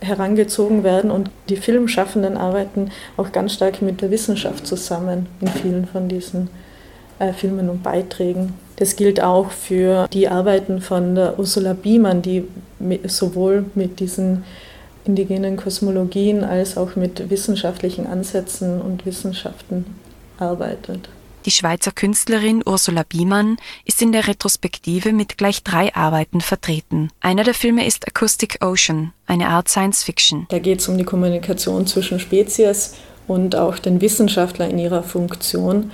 herangezogen 0.00 0.84
werden. 0.84 1.10
Und 1.10 1.30
die 1.48 1.56
Filmschaffenden 1.56 2.36
arbeiten 2.36 2.90
auch 3.16 3.32
ganz 3.32 3.54
stark 3.54 3.80
mit 3.80 4.02
der 4.02 4.10
Wissenschaft 4.10 4.66
zusammen 4.66 5.26
in 5.40 5.48
vielen 5.48 5.86
von 5.86 6.08
diesen 6.08 6.50
äh, 7.18 7.32
Filmen 7.32 7.70
und 7.70 7.82
Beiträgen. 7.82 8.52
Das 8.76 8.96
gilt 8.96 9.22
auch 9.22 9.50
für 9.50 10.08
die 10.12 10.28
Arbeiten 10.28 10.80
von 10.82 11.16
Ursula 11.38 11.72
Biemann, 11.72 12.20
die 12.20 12.44
mit, 12.78 13.10
sowohl 13.10 13.64
mit 13.74 14.00
diesen 14.00 14.44
indigenen 15.04 15.56
Kosmologien 15.56 16.44
als 16.44 16.76
auch 16.76 16.96
mit 16.96 17.30
wissenschaftlichen 17.30 18.06
Ansätzen 18.06 18.80
und 18.80 19.04
Wissenschaften 19.04 19.86
arbeitet. 20.38 21.08
Die 21.44 21.50
Schweizer 21.50 21.90
Künstlerin 21.90 22.62
Ursula 22.64 23.02
Biemann 23.02 23.56
ist 23.84 24.00
in 24.00 24.12
der 24.12 24.28
Retrospektive 24.28 25.12
mit 25.12 25.38
gleich 25.38 25.64
drei 25.64 25.92
Arbeiten 25.94 26.40
vertreten. 26.40 27.10
Einer 27.20 27.42
der 27.42 27.54
Filme 27.54 27.84
ist 27.84 28.06
Acoustic 28.06 28.58
Ocean, 28.62 29.12
eine 29.26 29.48
Art 29.48 29.68
Science 29.68 30.04
Fiction. 30.04 30.46
Da 30.50 30.60
geht 30.60 30.80
es 30.80 30.88
um 30.88 30.98
die 30.98 31.04
Kommunikation 31.04 31.86
zwischen 31.88 32.20
Spezies 32.20 32.94
und 33.26 33.56
auch 33.56 33.78
den 33.80 34.00
Wissenschaftler 34.00 34.68
in 34.68 34.78
ihrer 34.78 35.02
Funktion 35.02 35.90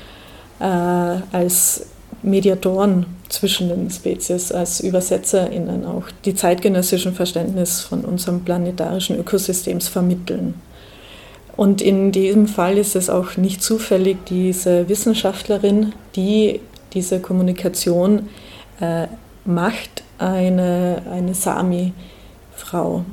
äh, 0.60 0.64
als 0.64 1.86
Mediatoren 2.22 3.06
zwischen 3.28 3.68
den 3.68 3.90
Spezies, 3.90 4.50
als 4.52 4.82
ÜbersetzerInnen 4.82 5.84
auch 5.84 6.04
die 6.24 6.34
zeitgenössischen 6.34 7.14
Verständnis 7.14 7.80
von 7.80 8.04
unserem 8.04 8.44
planetarischen 8.44 9.18
Ökosystems 9.18 9.88
vermitteln. 9.88 10.54
Und 11.56 11.82
in 11.82 12.12
diesem 12.12 12.46
Fall 12.46 12.78
ist 12.78 12.94
es 12.94 13.10
auch 13.10 13.36
nicht 13.36 13.62
zufällig 13.62 14.18
diese 14.26 14.88
Wissenschaftlerin, 14.88 15.92
die 16.14 16.60
diese 16.92 17.20
Kommunikation 17.20 18.28
äh, 18.80 19.08
macht, 19.44 20.04
eine, 20.18 21.02
eine 21.10 21.34
Sami-Frau. 21.34 23.04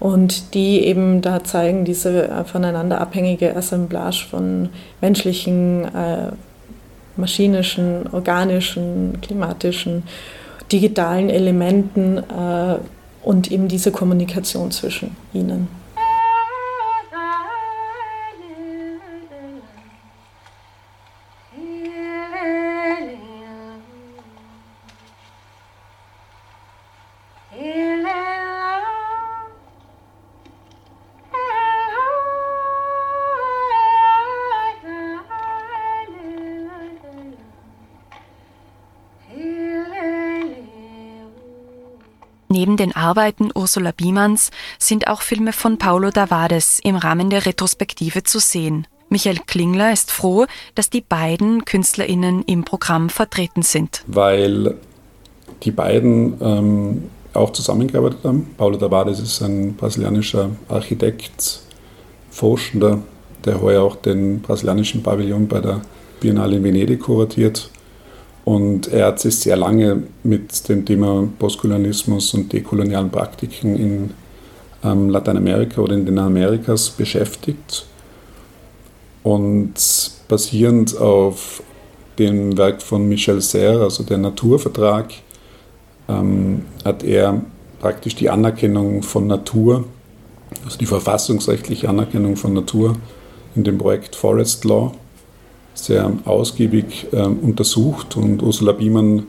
Und 0.00 0.54
die 0.54 0.84
eben 0.84 1.22
da 1.22 1.42
zeigen 1.42 1.84
diese 1.84 2.44
voneinander 2.46 3.00
abhängige 3.00 3.56
Assemblage 3.56 4.26
von 4.30 4.68
menschlichen 5.00 5.84
äh, 5.86 6.30
maschinischen, 7.18 8.06
organischen, 8.12 9.20
klimatischen, 9.20 10.04
digitalen 10.70 11.28
Elementen 11.30 12.18
äh, 12.18 12.76
und 13.22 13.50
eben 13.50 13.68
diese 13.68 13.90
Kommunikation 13.90 14.70
zwischen 14.70 15.16
ihnen. 15.32 15.68
Neben 42.58 42.76
den 42.76 42.96
Arbeiten 42.96 43.50
Ursula 43.54 43.92
Biemanns 43.92 44.50
sind 44.80 45.06
auch 45.06 45.22
Filme 45.22 45.52
von 45.52 45.78
Paulo 45.78 46.10
Davades 46.10 46.80
im 46.82 46.96
Rahmen 46.96 47.30
der 47.30 47.46
Retrospektive 47.46 48.24
zu 48.24 48.40
sehen. 48.40 48.88
Michael 49.10 49.38
Klingler 49.46 49.92
ist 49.92 50.10
froh, 50.10 50.44
dass 50.74 50.90
die 50.90 51.00
beiden 51.00 51.64
KünstlerInnen 51.64 52.42
im 52.42 52.64
Programm 52.64 53.10
vertreten 53.10 53.62
sind. 53.62 54.02
Weil 54.08 54.74
die 55.62 55.70
beiden 55.70 56.34
ähm, 56.40 57.04
auch 57.32 57.52
zusammengearbeitet 57.52 58.24
haben. 58.24 58.50
Paulo 58.56 58.76
Tavares 58.76 59.20
ist 59.20 59.40
ein 59.40 59.76
brasilianischer 59.76 60.50
Architekt, 60.68 61.60
Forschender, 62.32 62.98
der 63.44 63.60
heuer 63.60 63.84
auch 63.84 63.94
den 63.94 64.40
brasilianischen 64.42 65.04
Pavillon 65.04 65.46
bei 65.46 65.60
der 65.60 65.80
Biennale 66.18 66.56
in 66.56 66.64
Venedig 66.64 67.02
kuratiert. 67.02 67.70
Und 68.48 68.88
er 68.88 69.08
hat 69.08 69.20
sich 69.20 69.36
sehr 69.36 69.58
lange 69.58 70.04
mit 70.22 70.70
dem 70.70 70.86
Thema 70.86 71.28
Postkolonialismus 71.38 72.32
und 72.32 72.50
dekolonialen 72.50 73.10
Praktiken 73.10 73.76
in 73.76 74.10
ähm, 74.82 75.10
Lateinamerika 75.10 75.82
oder 75.82 75.92
in 75.92 76.06
den 76.06 76.18
Amerikas 76.18 76.88
beschäftigt. 76.88 77.84
Und 79.22 79.74
basierend 80.28 80.96
auf 80.96 81.62
dem 82.18 82.56
Werk 82.56 82.80
von 82.80 83.06
Michel 83.06 83.42
Serre, 83.42 83.82
also 83.82 84.02
der 84.02 84.16
Naturvertrag, 84.16 85.12
ähm, 86.08 86.64
hat 86.86 87.04
er 87.04 87.42
praktisch 87.80 88.14
die 88.14 88.30
Anerkennung 88.30 89.02
von 89.02 89.26
Natur, 89.26 89.84
also 90.64 90.78
die 90.78 90.86
verfassungsrechtliche 90.86 91.86
Anerkennung 91.86 92.36
von 92.36 92.54
Natur 92.54 92.96
in 93.54 93.64
dem 93.64 93.76
Projekt 93.76 94.16
Forest 94.16 94.64
Law 94.64 94.94
sehr 95.84 96.12
ausgiebig 96.24 97.06
äh, 97.12 97.22
untersucht 97.22 98.16
und 98.16 98.42
Ursula 98.42 98.72
Biemann 98.72 99.24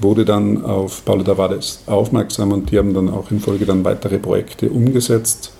wurde 0.00 0.24
dann 0.24 0.64
auf 0.64 1.04
Paulo 1.04 1.22
Tavares 1.22 1.82
aufmerksam 1.86 2.52
und 2.52 2.70
die 2.70 2.78
haben 2.78 2.94
dann 2.94 3.08
auch 3.08 3.30
in 3.30 3.40
Folge 3.40 3.64
dann 3.64 3.84
weitere 3.84 4.18
Projekte 4.18 4.70
umgesetzt 4.70 5.52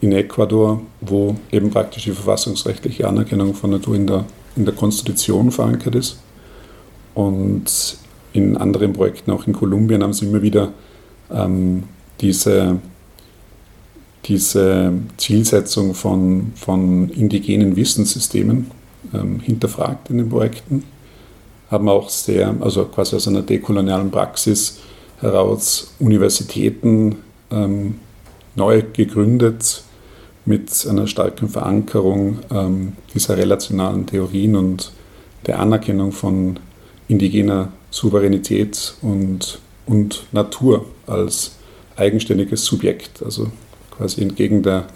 in 0.00 0.12
Ecuador, 0.12 0.80
wo 1.00 1.36
eben 1.50 1.70
praktisch 1.70 2.04
die 2.04 2.10
verfassungsrechtliche 2.10 3.08
Anerkennung 3.08 3.54
von 3.54 3.70
Natur 3.70 3.94
in 3.94 4.06
der, 4.06 4.24
in 4.56 4.64
der 4.64 4.74
Konstitution 4.74 5.50
verankert 5.50 5.94
ist. 5.94 6.18
Und 7.14 7.96
in 8.32 8.56
anderen 8.56 8.92
Projekten, 8.92 9.30
auch 9.30 9.46
in 9.46 9.54
Kolumbien, 9.54 10.02
haben 10.02 10.12
sie 10.12 10.26
immer 10.26 10.42
wieder 10.42 10.72
ähm, 11.32 11.84
diese, 12.20 12.78
diese 14.26 14.92
Zielsetzung 15.16 15.94
von, 15.94 16.52
von 16.56 17.08
indigenen 17.08 17.76
Wissenssystemen 17.76 18.70
ähm, 19.14 19.40
hinterfragt 19.40 20.10
in 20.10 20.18
den 20.18 20.28
Projekten. 20.28 20.84
Haben 21.70 21.88
auch 21.88 22.08
sehr, 22.08 22.54
also 22.60 22.84
quasi 22.84 23.16
aus 23.16 23.26
einer 23.28 23.42
dekolonialen 23.42 24.10
Praxis 24.10 24.78
heraus 25.20 25.94
Universitäten 25.98 27.16
ähm, 27.50 27.96
neu 28.54 28.82
gegründet 28.92 29.82
mit 30.44 30.86
einer 30.88 31.06
starken 31.06 31.48
Verankerung 31.48 32.38
ähm, 32.50 32.92
dieser 33.14 33.36
relationalen 33.36 34.06
Theorien 34.06 34.56
und 34.56 34.92
der 35.46 35.58
Anerkennung 35.58 36.12
von 36.12 36.58
indigener 37.08 37.72
Souveränität 37.90 38.94
und, 39.02 39.58
und 39.86 40.26
Natur 40.32 40.86
als 41.06 41.56
eigenständiges 41.96 42.64
Subjekt. 42.64 43.22
Also 43.22 43.50
quasi 43.90 44.22
entgegen 44.22 44.62
der 44.62 44.86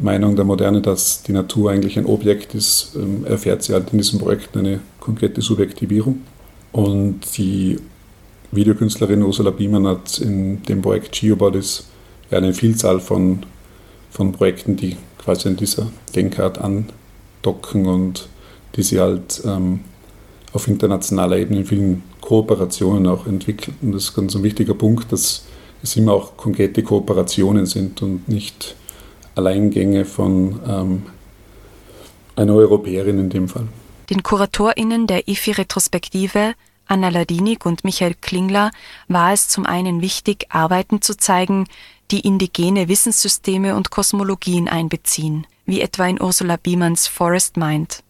Meinung 0.00 0.34
der 0.36 0.44
Moderne, 0.44 0.80
dass 0.80 1.22
die 1.22 1.32
Natur 1.32 1.70
eigentlich 1.70 1.98
ein 1.98 2.06
Objekt 2.06 2.54
ist, 2.54 2.92
ähm, 2.96 3.24
erfährt 3.26 3.62
sie 3.62 3.74
halt 3.74 3.92
in 3.92 3.98
diesem 3.98 4.18
Projekt 4.18 4.56
eine 4.56 4.80
konkrete 4.98 5.42
Subjektivierung. 5.42 6.22
Und 6.72 7.20
die 7.36 7.78
Videokünstlerin 8.52 9.22
Ursula 9.22 9.50
Biemann 9.50 9.86
hat 9.86 10.18
in 10.18 10.62
dem 10.62 10.82
Projekt 10.82 11.12
Geobodies 11.12 11.84
eine 12.30 12.54
Vielzahl 12.54 13.00
von, 13.00 13.40
von 14.10 14.32
Projekten, 14.32 14.76
die 14.76 14.96
quasi 15.18 15.48
an 15.48 15.56
dieser 15.56 15.90
Denkart 16.14 16.58
andocken 16.58 17.86
und 17.86 18.28
die 18.76 18.82
sie 18.82 19.00
halt 19.00 19.42
ähm, 19.44 19.80
auf 20.52 20.68
internationaler 20.68 21.38
Ebene 21.38 21.60
in 21.60 21.66
vielen 21.66 22.02
Kooperationen 22.20 23.06
auch 23.06 23.26
entwickelt. 23.26 23.76
Und 23.82 23.92
das 23.92 24.04
ist 24.04 24.14
ganz 24.14 24.34
ein 24.34 24.42
wichtiger 24.42 24.74
Punkt, 24.74 25.12
dass 25.12 25.44
es 25.82 25.96
immer 25.96 26.12
auch 26.12 26.36
konkrete 26.36 26.82
Kooperationen 26.82 27.66
sind 27.66 28.02
und 28.02 28.28
nicht 28.28 28.76
Alleingänge 29.40 30.04
von 30.04 30.60
ähm, 30.68 31.02
einer 32.36 32.54
Europäerin 32.54 33.18
in 33.18 33.30
dem 33.30 33.48
Fall. 33.48 33.68
Den 34.10 34.22
KuratorInnen 34.22 35.06
der 35.06 35.28
IFI-Retrospektive, 35.28 36.54
Anna 36.86 37.08
Ladinik 37.08 37.64
und 37.64 37.84
Michael 37.84 38.14
Klingler, 38.20 38.70
war 39.08 39.32
es 39.32 39.48
zum 39.48 39.64
einen 39.64 40.02
wichtig, 40.02 40.46
Arbeiten 40.50 41.00
zu 41.00 41.16
zeigen, 41.16 41.66
die 42.10 42.20
indigene 42.20 42.88
Wissenssysteme 42.88 43.76
und 43.76 43.90
Kosmologien 43.90 44.68
einbeziehen, 44.68 45.46
wie 45.64 45.80
etwa 45.80 46.06
in 46.06 46.20
Ursula 46.20 46.56
Biemanns 46.56 47.06
Forest 47.06 47.56
Mind. 47.56 48.02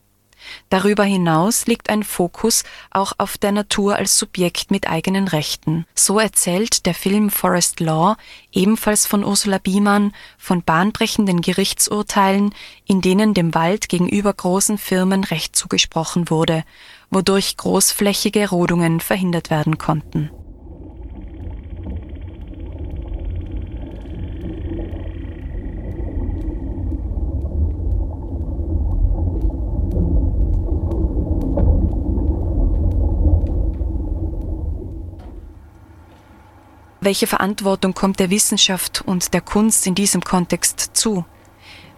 Darüber 0.68 1.04
hinaus 1.04 1.66
liegt 1.66 1.90
ein 1.90 2.02
Fokus 2.02 2.64
auch 2.90 3.12
auf 3.18 3.38
der 3.38 3.52
Natur 3.52 3.96
als 3.96 4.18
Subjekt 4.18 4.70
mit 4.70 4.88
eigenen 4.88 5.28
Rechten. 5.28 5.86
So 5.94 6.18
erzählt 6.18 6.86
der 6.86 6.94
Film 6.94 7.30
Forest 7.30 7.80
Law, 7.80 8.16
ebenfalls 8.52 9.06
von 9.06 9.24
Ursula 9.24 9.58
Biemann, 9.58 10.12
von 10.38 10.62
bahnbrechenden 10.62 11.40
Gerichtsurteilen, 11.40 12.54
in 12.86 13.00
denen 13.00 13.34
dem 13.34 13.54
Wald 13.54 13.88
gegenüber 13.88 14.32
großen 14.32 14.78
Firmen 14.78 15.24
Recht 15.24 15.56
zugesprochen 15.56 16.30
wurde, 16.30 16.64
wodurch 17.10 17.56
großflächige 17.56 18.48
Rodungen 18.50 19.00
verhindert 19.00 19.50
werden 19.50 19.78
konnten 19.78 20.30
Welche 37.02 37.26
Verantwortung 37.26 37.94
kommt 37.94 38.20
der 38.20 38.28
Wissenschaft 38.28 39.02
und 39.06 39.32
der 39.32 39.40
Kunst 39.40 39.86
in 39.86 39.94
diesem 39.94 40.20
Kontext 40.20 40.90
zu? 40.92 41.24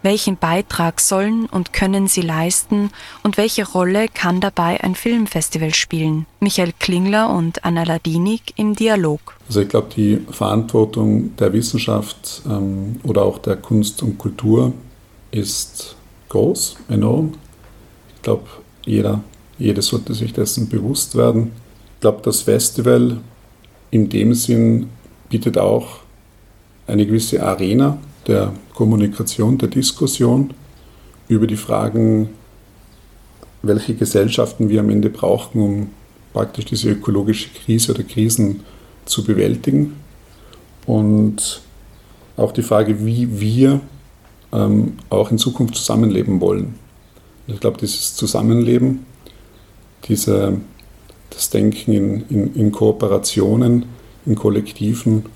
Welchen 0.02 0.36
Beitrag 0.36 1.00
sollen 1.00 1.46
und 1.46 1.72
können 1.72 2.06
sie 2.06 2.20
leisten 2.20 2.90
und 3.24 3.36
welche 3.36 3.68
Rolle 3.68 4.06
kann 4.06 4.40
dabei 4.40 4.82
ein 4.82 4.94
Filmfestival 4.94 5.74
spielen? 5.74 6.26
Michael 6.38 6.72
Klingler 6.78 7.30
und 7.30 7.64
Anna 7.64 7.82
Ladinik 7.82 8.54
im 8.56 8.76
Dialog. 8.76 9.36
Also 9.48 9.60
ich 9.62 9.68
glaube, 9.68 9.88
die 9.94 10.24
Verantwortung 10.30 11.34
der 11.36 11.52
Wissenschaft 11.52 12.42
ähm, 12.48 13.00
oder 13.02 13.22
auch 13.22 13.38
der 13.38 13.56
Kunst 13.56 14.04
und 14.04 14.18
Kultur 14.18 14.72
ist 15.32 15.96
groß, 16.28 16.76
enorm. 16.88 17.34
Ich 18.14 18.22
glaube, 18.22 18.48
jeder, 18.84 19.24
jede 19.58 19.82
sollte 19.82 20.14
sich 20.14 20.32
dessen 20.32 20.68
bewusst 20.68 21.16
werden. 21.16 21.50
Ich 21.94 22.00
glaube, 22.02 22.20
das 22.22 22.42
Festival 22.42 23.18
in 23.92 24.08
dem 24.08 24.34
Sinn 24.34 24.88
bietet 25.28 25.58
auch 25.58 25.98
eine 26.88 27.06
gewisse 27.06 27.42
Arena 27.42 27.98
der 28.26 28.52
Kommunikation, 28.74 29.58
der 29.58 29.68
Diskussion 29.68 30.52
über 31.28 31.46
die 31.46 31.56
Fragen, 31.56 32.30
welche 33.62 33.94
Gesellschaften 33.94 34.68
wir 34.70 34.80
am 34.80 34.90
Ende 34.90 35.10
brauchen, 35.10 35.60
um 35.60 35.90
praktisch 36.32 36.64
diese 36.64 36.90
ökologische 36.90 37.50
Krise 37.50 37.92
oder 37.92 38.02
Krisen 38.02 38.60
zu 39.04 39.22
bewältigen. 39.22 39.96
Und 40.86 41.60
auch 42.36 42.52
die 42.52 42.62
Frage, 42.62 43.04
wie 43.04 43.40
wir 43.40 43.80
ähm, 44.52 44.94
auch 45.10 45.30
in 45.30 45.38
Zukunft 45.38 45.74
zusammenleben 45.76 46.40
wollen. 46.40 46.74
ich 47.46 47.60
glaube, 47.60 47.78
dieses 47.78 48.16
Zusammenleben, 48.16 49.04
diese 50.08 50.58
das 51.34 51.50
Denken 51.50 51.92
in, 51.92 52.24
in, 52.28 52.54
in 52.54 52.72
Kooperationen, 52.72 53.86
in 54.26 54.34
Kollektiven 54.34 55.26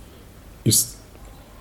ist 0.64 0.96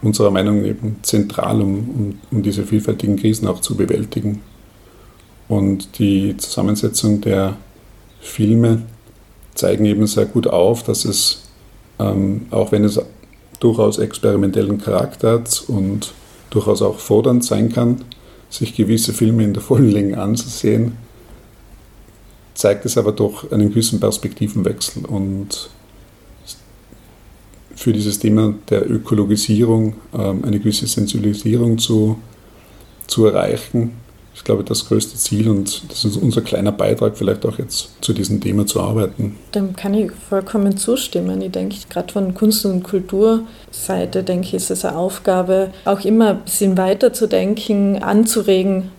unserer 0.01 0.31
Meinung 0.31 0.61
nach 0.61 0.67
eben 0.67 0.97
zentral, 1.01 1.61
um, 1.61 2.19
um, 2.31 2.43
diese 2.43 2.63
vielfältigen 2.63 3.15
Krisen 3.15 3.47
auch 3.47 3.61
zu 3.61 3.75
bewältigen. 3.75 4.41
Und 5.47 5.99
die 5.99 6.37
Zusammensetzung 6.37 7.21
der 7.21 7.57
Filme 8.19 8.83
zeigen 9.53 9.85
eben 9.85 10.05
sehr 10.07 10.25
gut 10.25 10.47
auf, 10.47 10.83
dass 10.83 11.05
es, 11.05 11.43
ähm, 11.99 12.47
auch 12.51 12.71
wenn 12.71 12.83
es 12.83 12.99
durchaus 13.59 13.97
experimentellen 13.99 14.79
Charakter 14.79 15.33
hat 15.33 15.63
und 15.67 16.13
durchaus 16.49 16.81
auch 16.81 16.99
fordernd 16.99 17.43
sein 17.43 17.71
kann, 17.71 18.01
sich 18.49 18.75
gewisse 18.75 19.13
Filme 19.13 19.43
in 19.43 19.53
der 19.53 19.63
vollen 19.63 19.89
Länge 19.89 20.19
anzusehen, 20.19 20.97
zeigt 22.55 22.85
es 22.85 22.97
aber 22.97 23.11
doch 23.11 23.51
einen 23.51 23.69
gewissen 23.69 23.99
Perspektivenwechsel 23.99 25.05
und 25.05 25.69
für 27.75 27.93
dieses 27.93 28.17
Thema 28.17 28.55
der 28.69 28.89
Ökologisierung 28.89 29.95
ähm, 30.17 30.43
eine 30.43 30.59
gewisse 30.59 30.87
Sensibilisierung 30.87 31.77
zu, 31.77 32.17
zu 33.05 33.25
erreichen, 33.25 33.91
ich 34.35 34.43
glaube, 34.43 34.65
das 34.65 34.85
größte 34.85 35.15
Ziel 35.17 35.49
und 35.49 35.89
das 35.89 36.03
ist 36.03 36.17
unser 36.17 36.41
kleiner 36.41 36.73
Beitrag, 36.73 37.17
vielleicht 37.17 37.45
auch 37.45 37.57
jetzt 37.57 37.91
zu 38.01 38.11
diesem 38.11 38.41
Thema 38.41 38.67
zu 38.67 38.81
arbeiten. 38.81 39.37
Dem 39.55 39.73
kann 39.75 39.93
ich 39.93 40.11
vollkommen 40.11 40.75
zustimmen. 40.75 41.41
Ich 41.41 41.51
denke, 41.51 41.77
gerade 41.89 42.11
von 42.11 42.33
Kunst- 42.33 42.65
und 42.65 42.83
Kulturseite, 42.83 44.23
denke 44.23 44.47
ich, 44.47 44.53
ist 44.55 44.71
es 44.71 44.83
eine 44.83 44.97
Aufgabe, 44.97 45.71
auch 45.85 46.01
immer 46.01 46.31
ein 46.31 46.41
bisschen 46.43 46.77
weiter 46.77 47.13
zu 47.13 47.27
denken, 47.27 48.03
anzuregen, 48.03 48.91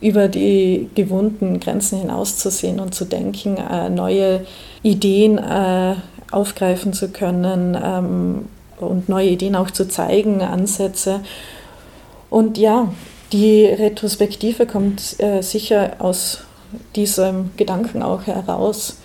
über 0.00 0.28
die 0.28 0.88
gewohnten 0.94 1.60
Grenzen 1.60 2.00
hinauszusehen 2.00 2.80
und 2.80 2.94
zu 2.94 3.04
denken, 3.04 3.56
äh, 3.56 3.88
neue 3.88 4.46
Ideen 4.82 5.38
äh, 5.38 5.94
aufgreifen 6.30 6.92
zu 6.92 7.08
können 7.08 7.76
ähm, 7.82 8.46
und 8.78 9.08
neue 9.08 9.30
Ideen 9.30 9.56
auch 9.56 9.70
zu 9.70 9.88
zeigen, 9.88 10.42
Ansätze. 10.42 11.20
Und 12.28 12.58
ja, 12.58 12.92
die 13.32 13.64
Retrospektive 13.64 14.66
kommt 14.66 15.18
äh, 15.20 15.42
sicher 15.42 15.96
aus 15.98 16.44
diesem 16.94 17.50
Gedanken 17.56 18.02
auch 18.02 18.26
heraus. 18.26 18.98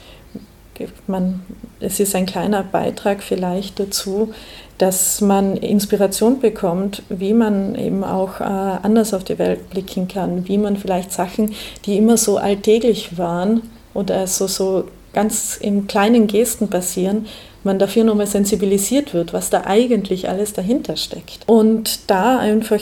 Man, 1.07 1.41
es 1.81 1.99
ist 1.99 2.15
ein 2.15 2.25
kleiner 2.25 2.63
Beitrag 2.63 3.23
vielleicht 3.23 3.79
dazu, 3.79 4.33
dass 4.77 5.21
man 5.21 5.57
Inspiration 5.57 6.39
bekommt, 6.39 7.03
wie 7.09 7.33
man 7.33 7.75
eben 7.75 8.03
auch 8.03 8.39
äh, 8.39 8.43
anders 8.43 9.13
auf 9.13 9.23
die 9.23 9.37
Welt 9.37 9.69
blicken 9.69 10.07
kann, 10.07 10.47
wie 10.47 10.57
man 10.57 10.77
vielleicht 10.77 11.11
Sachen, 11.11 11.53
die 11.85 11.97
immer 11.97 12.17
so 12.17 12.37
alltäglich 12.37 13.17
waren 13.17 13.61
oder 13.93 14.25
so, 14.25 14.47
so 14.47 14.85
ganz 15.13 15.57
in 15.57 15.87
kleinen 15.87 16.27
Gesten 16.27 16.69
passieren, 16.69 17.27
man 17.63 17.77
dafür 17.77 18.03
nochmal 18.03 18.27
sensibilisiert 18.27 19.13
wird, 19.13 19.33
was 19.33 19.51
da 19.51 19.65
eigentlich 19.65 20.29
alles 20.29 20.53
dahinter 20.53 20.97
steckt. 20.97 21.47
Und 21.47 22.09
da 22.09 22.39
einfach 22.39 22.79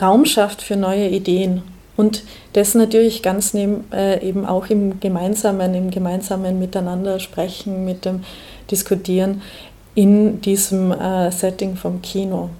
Raum 0.00 0.24
schafft 0.24 0.62
für 0.62 0.76
neue 0.76 1.08
Ideen. 1.08 1.62
Und 1.96 2.24
das 2.54 2.74
natürlich 2.74 3.22
ganz 3.22 3.54
neben, 3.54 3.84
äh, 3.92 4.26
eben 4.26 4.46
auch 4.46 4.66
im 4.66 4.98
gemeinsamen, 5.00 5.74
im 5.74 5.90
gemeinsamen 5.90 6.58
Miteinander 6.58 7.20
sprechen, 7.20 7.84
mit 7.84 8.04
dem 8.04 8.24
Diskutieren 8.70 9.42
in 9.94 10.40
diesem 10.40 10.90
äh, 10.90 11.30
Setting 11.30 11.76
vom 11.76 12.02
Kino. 12.02 12.50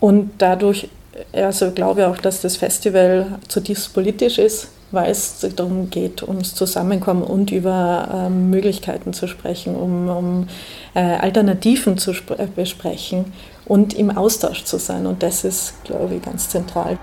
Und 0.00 0.32
dadurch, 0.38 0.88
also 1.32 1.70
glaube 1.70 2.08
auch, 2.08 2.18
dass 2.18 2.42
das 2.42 2.56
Festival 2.56 3.38
zutiefst 3.48 3.94
politisch 3.94 4.38
ist, 4.38 4.68
weil 4.90 5.10
es 5.10 5.46
darum 5.56 5.90
geht, 5.90 6.22
ums 6.22 6.54
Zusammenkommen 6.54 7.22
und 7.22 7.50
über 7.50 8.08
ähm, 8.12 8.50
Möglichkeiten 8.50 9.12
zu 9.12 9.26
sprechen, 9.26 9.74
um, 9.74 10.08
um 10.08 10.48
äh, 10.94 11.00
Alternativen 11.00 11.98
zu 11.98 12.12
äh, 12.12 12.46
besprechen 12.54 13.32
und 13.64 13.94
im 13.94 14.16
Austausch 14.16 14.64
zu 14.64 14.78
sein. 14.78 15.06
Und 15.06 15.22
das 15.22 15.44
ist, 15.44 15.82
glaube 15.84 16.16
ich, 16.16 16.22
ganz 16.22 16.48
zentral. 16.48 16.98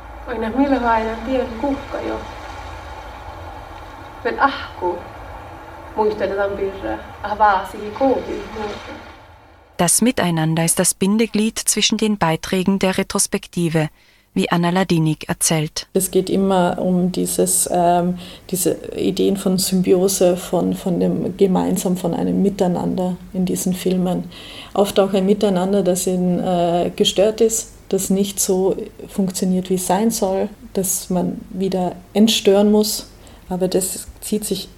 Das 9.78 10.02
Miteinander 10.02 10.63
ist 10.63 10.80
das 10.80 10.94
Bindeglied 10.94 11.58
zwischen 11.58 11.98
den 11.98 12.17
Beiträgen 12.17 12.80
der 12.80 12.98
Retrospektive 12.98 13.89
wie 14.34 14.50
Anna 14.50 14.70
Ladinik 14.70 15.28
erzählt. 15.28 15.88
Es 15.94 16.12
geht 16.12 16.30
immer 16.30 16.78
um 16.80 17.12
dieses, 17.12 17.67
ähm, 17.72 18.17
diese 18.50 18.78
Ideen 18.96 19.36
von 19.36 19.58
Symbiose, 19.58 20.38
von, 20.38 20.74
von 20.74 21.00
dem 21.00 21.36
Gemeinsam, 21.36 21.98
von 21.98 22.13
einem 22.13 22.41
Miteinander 22.41 23.17
in 23.34 23.46
diesen 23.46 23.74
Filmen. 23.74 24.26
Oft 24.74 25.00
auch 25.00 25.13
ein 25.13 25.26
Miteinander, 25.26 25.84
das 25.84 26.08
in, 26.08 26.39
äh, 26.39 26.91
gestört 26.96 27.41
ist, 27.41 27.74
das 27.94 28.10
nicht 28.10 28.40
so 28.40 28.78
funktioniert, 29.08 29.70
wie 29.70 29.76
es 29.76 29.88
sein 29.88 30.12
soll, 30.12 30.50
dass 30.74 31.10
man 31.10 31.42
wieder 31.50 31.96
entstören 32.14 32.72
muss. 32.72 33.08
Aber 33.50 33.68
das 33.68 34.08
zieht 34.22 34.46
sich 34.46 34.70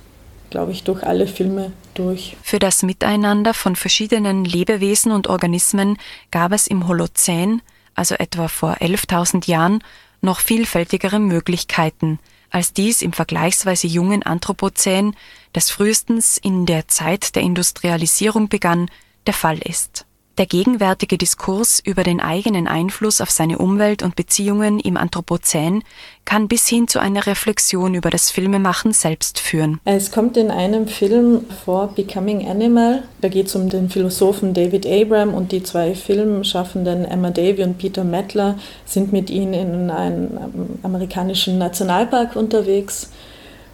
glaube 0.49 0.71
ich, 0.71 0.83
durch 0.83 1.01
alle 1.01 1.25
Filme 1.25 1.71
durch. 1.95 2.37
Für 2.43 2.59
das 2.59 2.83
Miteinander 2.83 3.55
von 3.55 3.75
verschiedenen 3.75 4.45
Lebewesen 4.45 5.11
und 5.11 5.27
Organismen 5.27 5.97
gab 6.29 6.51
es 6.51 6.67
im 6.67 6.87
Holozän 6.87 7.63
also 7.95 8.15
etwa 8.15 8.47
vor 8.47 8.75
11.000 8.75 9.49
Jahren, 9.49 9.83
noch 10.21 10.39
vielfältigere 10.39 11.19
Möglichkeiten, 11.19 12.19
als 12.49 12.73
dies 12.73 13.01
im 13.01 13.13
vergleichsweise 13.13 13.87
jungen 13.87 14.23
Anthropozän, 14.23 15.15
das 15.53 15.69
frühestens 15.69 16.37
in 16.37 16.65
der 16.65 16.87
Zeit 16.87 17.35
der 17.35 17.41
Industrialisierung 17.41 18.47
begann, 18.47 18.89
der 19.27 19.33
Fall 19.33 19.59
ist 19.59 20.05
der 20.37 20.45
gegenwärtige 20.45 21.17
Diskurs 21.17 21.79
über 21.83 22.03
den 22.03 22.19
eigenen 22.19 22.67
Einfluss 22.67 23.21
auf 23.21 23.29
seine 23.29 23.57
Umwelt 23.57 24.03
und 24.03 24.15
Beziehungen 24.15 24.79
im 24.79 24.97
Anthropozän 24.97 25.83
kann 26.25 26.47
bis 26.47 26.67
hin 26.67 26.87
zu 26.87 26.99
einer 26.99 27.27
Reflexion 27.27 27.93
über 27.93 28.09
das 28.09 28.31
Filmemachen 28.31 28.93
selbst 28.93 29.39
führen. 29.39 29.79
Es 29.85 30.11
kommt 30.11 30.37
in 30.37 30.49
einem 30.49 30.87
Film 30.87 31.45
vor, 31.65 31.87
Becoming 31.87 32.47
Animal. 32.47 33.03
Da 33.21 33.27
geht 33.27 33.47
es 33.47 33.55
um 33.55 33.69
den 33.69 33.89
Philosophen 33.89 34.53
David 34.53 34.87
Abram 34.87 35.33
und 35.33 35.51
die 35.51 35.63
zwei 35.63 35.95
Filmschaffenden 35.95 37.05
Emma 37.05 37.29
Davy 37.29 37.63
und 37.63 37.77
Peter 37.77 38.03
Mettler 38.03 38.57
sind 38.85 39.13
mit 39.13 39.29
ihm 39.29 39.53
in 39.53 39.91
einem 39.91 40.39
amerikanischen 40.81 41.57
Nationalpark 41.57 42.35
unterwegs 42.35 43.09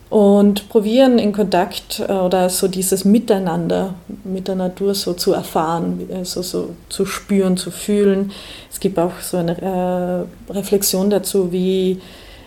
und 0.09 0.69
probieren 0.69 1.19
in 1.19 1.33
Kontakt 1.33 1.99
äh, 1.99 2.11
oder 2.11 2.49
so 2.49 2.67
dieses 2.67 3.05
Miteinander 3.05 3.93
mit 4.23 4.47
der 4.47 4.55
Natur 4.55 4.95
so 4.95 5.13
zu 5.13 5.33
erfahren, 5.33 6.09
also 6.13 6.41
so 6.41 6.69
zu 6.89 7.05
spüren, 7.05 7.57
zu 7.57 7.71
fühlen. 7.71 8.31
Es 8.71 8.79
gibt 8.79 8.97
auch 8.97 9.19
so 9.21 9.37
eine 9.37 10.27
äh, 10.49 10.51
Reflexion 10.53 11.09
dazu, 11.09 11.51
wie 11.51 12.01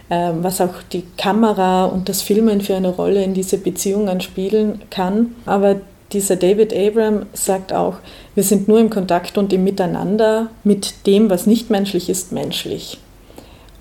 äh, 0.09 0.33
was 0.41 0.61
auch 0.61 0.75
die 0.93 1.05
Kamera 1.17 1.85
und 1.85 2.09
das 2.09 2.23
Filmen 2.23 2.61
für 2.61 2.75
eine 2.75 2.91
Rolle 2.91 3.23
in 3.23 3.35
diese 3.35 3.59
Beziehungen 3.59 4.21
spielen 4.21 4.83
kann. 4.91 5.37
Aber 5.47 5.77
dieser 6.13 6.37
David 6.37 6.75
Abram 6.75 7.27
sagt 7.33 7.73
auch, 7.73 7.95
wir 8.35 8.43
sind 8.43 8.69
nur 8.69 8.81
im 8.81 8.91
Kontakt 8.91 9.39
und 9.39 9.53
im 9.53 9.65
Miteinander 9.65 10.49
mit 10.65 11.07
dem, 11.07 11.31
was 11.31 11.47
nicht 11.47 11.71
menschlich 11.71 12.09
ist, 12.09 12.33
menschlich. 12.33 12.99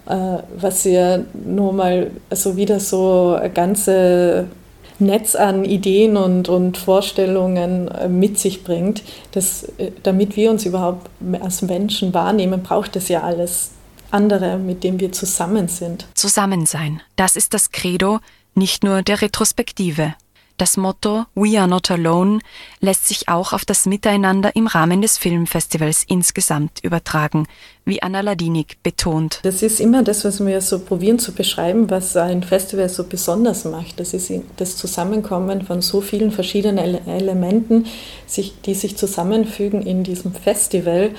Äh, 0.08 0.38
was 0.56 0.84
ja 0.84 1.20
nur 1.46 1.74
mal 1.74 2.12
so 2.32 2.56
wieder 2.56 2.80
so 2.80 3.38
ein 3.40 3.54
ganze 3.54 4.48
Netz 5.00 5.36
an 5.36 5.66
Ideen 5.66 6.16
und, 6.16 6.48
und 6.48 6.78
Vorstellungen 6.78 7.88
äh, 7.90 8.08
mit 8.08 8.40
sich 8.40 8.64
bringt. 8.64 9.04
Das, 9.32 9.64
äh, 9.78 9.92
damit 10.04 10.36
wir 10.36 10.52
uns 10.52 10.66
überhaupt 10.66 11.10
als 11.42 11.62
Menschen 11.64 12.14
wahrnehmen, 12.14 12.64
braucht 12.64 12.96
es 12.96 13.10
ja 13.10 13.22
alles 13.22 13.72
andere, 14.12 14.58
mit 14.58 14.84
dem 14.84 15.00
wir 15.00 15.12
zusammen 15.12 15.68
sind. 15.68 16.06
Zusammensein, 16.16 17.02
das 17.16 17.36
ist 17.36 17.54
das 17.54 17.72
Credo 17.72 18.20
nicht 18.54 18.84
nur 18.84 19.02
der 19.02 19.22
Retrospektive. 19.22 20.14
Das 20.62 20.78
Motto 20.78 21.26
We 21.34 21.60
are 21.60 21.68
not 21.68 21.90
alone 21.90 22.38
lässt 22.82 23.08
sich 23.08 23.28
auch 23.28 23.52
auf 23.52 23.66
das 23.66 23.88
Miteinander 23.88 24.56
im 24.56 24.68
Rahmen 24.68 25.02
des 25.02 25.18
Filmfestivals 25.18 26.06
insgesamt 26.08 26.84
übertragen, 26.84 27.48
wie 27.84 28.04
Anna 28.04 28.22
Ladinik 28.22 28.78
betont. 28.84 29.40
Das 29.42 29.64
ist 29.64 29.80
immer 29.80 30.04
das, 30.04 30.24
was 30.24 30.46
wir 30.46 30.62
so 30.62 30.78
probieren 30.78 31.18
zu 31.18 31.32
beschreiben, 31.32 31.90
was 31.90 32.16
ein 32.16 32.44
Festival 32.44 32.90
so 32.90 33.06
besonders 33.06 33.66
macht. 33.66 34.00
Das 34.00 34.14
ist 34.14 34.32
das 34.58 34.78
Zusammenkommen 34.78 35.64
von 35.64 35.82
so 35.82 36.00
vielen 36.00 36.30
verschiedenen 36.30 37.08
Elementen, 37.08 37.88
die 38.64 38.76
sich 38.76 38.98
zusammenfügen 38.98 39.82
in 39.82 40.04
diesem 40.04 40.32
Festival. 40.32 41.10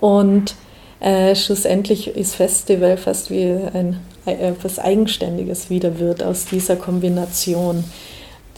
Und 0.00 0.54
äh, 1.00 1.34
schlussendlich 1.34 2.08
ist 2.08 2.34
Festival 2.34 2.98
fast 2.98 3.30
wie 3.30 3.56
ein, 3.72 4.00
etwas 4.26 4.78
Eigenständiges 4.78 5.70
wieder 5.70 5.98
wird 5.98 6.22
aus 6.22 6.44
dieser 6.44 6.76
Kombination 6.76 7.84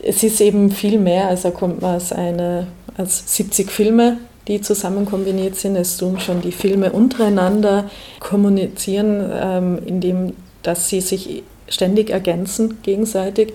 es 0.06 0.22
ist 0.22 0.40
eben 0.40 0.70
viel 0.70 0.98
mehr, 0.98 1.28
also 1.28 1.50
kommt 1.50 1.82
man 1.82 1.94
als, 1.94 2.12
eine, 2.12 2.66
als 2.96 3.36
70 3.36 3.70
Filme, 3.70 4.18
die 4.46 4.60
zusammen 4.60 5.06
kombiniert 5.06 5.56
sind. 5.56 5.76
Es 5.76 5.96
tun 5.96 6.20
schon 6.20 6.42
die 6.42 6.52
Filme 6.52 6.92
untereinander 6.92 7.90
kommunizieren, 8.20 9.30
ähm, 9.32 9.78
indem 9.86 10.34
dass 10.62 10.88
sie 10.88 11.00
sich 11.00 11.42
ständig 11.68 12.10
ergänzen 12.10 12.78
gegenseitig. 12.82 13.52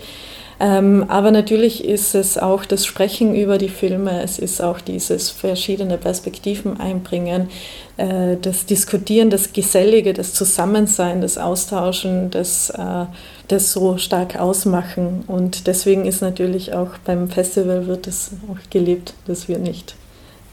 Ähm, 0.62 1.06
aber 1.08 1.32
natürlich 1.32 1.86
ist 1.86 2.16
es 2.16 2.38
auch 2.38 2.66
das 2.66 2.86
Sprechen 2.86 3.34
über 3.34 3.58
die 3.58 3.70
Filme, 3.70 4.22
es 4.22 4.40
ist 4.40 4.62
auch 4.62 4.82
dieses 4.82 5.30
verschiedene 5.30 5.98
Perspektiven 5.98 6.80
einbringen, 6.82 7.50
äh, 7.96 8.36
das 8.42 8.66
Diskutieren, 8.66 9.30
das 9.30 9.54
Gesellige, 9.54 10.14
das 10.14 10.34
Zusammensein, 10.34 11.22
das 11.22 11.38
Austauschen, 11.38 12.30
das, 12.30 12.72
äh, 12.72 13.06
das 13.48 13.72
so 13.72 13.98
stark 13.98 14.38
ausmachen. 14.38 15.24
Und 15.28 15.66
deswegen 15.66 16.06
ist 16.06 16.22
natürlich 16.22 16.74
auch 16.74 16.98
beim 17.06 17.30
Festival 17.30 17.88
wird 17.88 18.08
es 18.08 18.32
auch 18.52 18.70
gelebt, 18.70 19.14
dass 19.28 19.48
wir 19.48 19.60
nicht 19.60 19.96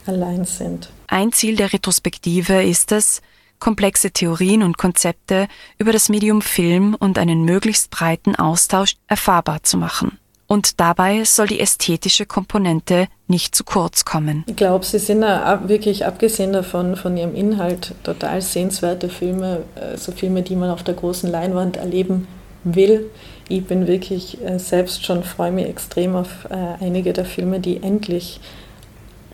allein 0.06 0.44
sind. 0.44 0.88
Ein 1.08 1.32
Ziel 1.32 1.56
der 1.56 1.72
Retrospektive 1.72 2.62
ist 2.62 2.92
es, 2.92 3.22
komplexe 3.58 4.10
Theorien 4.10 4.62
und 4.62 4.78
Konzepte 4.78 5.48
über 5.78 5.92
das 5.92 6.08
Medium 6.08 6.42
Film 6.42 6.94
und 6.94 7.18
einen 7.18 7.44
möglichst 7.44 7.90
breiten 7.90 8.36
Austausch 8.36 8.96
erfahrbar 9.06 9.62
zu 9.62 9.76
machen. 9.76 10.18
Und 10.48 10.80
dabei 10.80 11.24
soll 11.24 11.48
die 11.48 11.58
ästhetische 11.58 12.24
Komponente 12.24 13.08
nicht 13.26 13.54
zu 13.54 13.64
kurz 13.64 14.04
kommen. 14.04 14.44
Ich 14.46 14.54
glaube, 14.54 14.84
sie 14.84 15.00
sind 15.00 15.22
wirklich 15.22 16.06
abgesehen 16.06 16.52
davon, 16.52 16.94
von 16.94 17.16
ihrem 17.16 17.34
Inhalt, 17.34 17.94
total 18.04 18.40
sehenswerte 18.40 19.08
Filme, 19.08 19.64
so 19.74 19.82
also 19.82 20.12
Filme, 20.12 20.42
die 20.42 20.54
man 20.54 20.70
auf 20.70 20.84
der 20.84 20.94
großen 20.94 21.30
Leinwand 21.30 21.78
erleben 21.78 22.28
will. 22.62 23.10
Ich 23.48 23.64
bin 23.64 23.86
wirklich 23.86 24.42
äh, 24.44 24.58
selbst 24.58 25.04
schon, 25.04 25.22
freue 25.22 25.52
mich 25.52 25.66
extrem 25.66 26.16
auf 26.16 26.46
äh, 26.50 26.84
einige 26.84 27.12
der 27.12 27.24
Filme, 27.24 27.60
die 27.60 27.82
endlich 27.82 28.40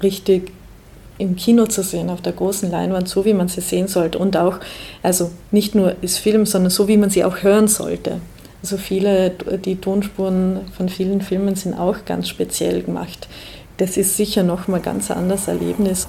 richtig 0.02 0.52
im 1.22 1.36
Kino 1.36 1.66
zu 1.66 1.82
sehen, 1.82 2.10
auf 2.10 2.20
der 2.20 2.32
großen 2.32 2.70
Leinwand, 2.70 3.08
so 3.08 3.24
wie 3.24 3.34
man 3.34 3.48
sie 3.48 3.60
sehen 3.60 3.88
sollte. 3.88 4.18
Und 4.18 4.36
auch, 4.36 4.58
also 5.02 5.30
nicht 5.50 5.74
nur 5.74 5.96
ist 6.02 6.18
Film, 6.18 6.44
sondern 6.46 6.70
so 6.70 6.88
wie 6.88 6.96
man 6.96 7.10
sie 7.10 7.24
auch 7.24 7.42
hören 7.42 7.68
sollte. 7.68 8.20
Also 8.62 8.76
viele, 8.76 9.30
die 9.30 9.76
Tonspuren 9.76 10.60
von 10.76 10.88
vielen 10.88 11.20
Filmen 11.20 11.54
sind 11.54 11.74
auch 11.74 12.04
ganz 12.04 12.28
speziell 12.28 12.82
gemacht. 12.82 13.28
Das 13.78 13.96
ist 13.96 14.16
sicher 14.16 14.42
nochmal 14.42 14.80
ganz 14.80 15.10
anderes 15.10 15.48
Erlebnis. 15.48 16.06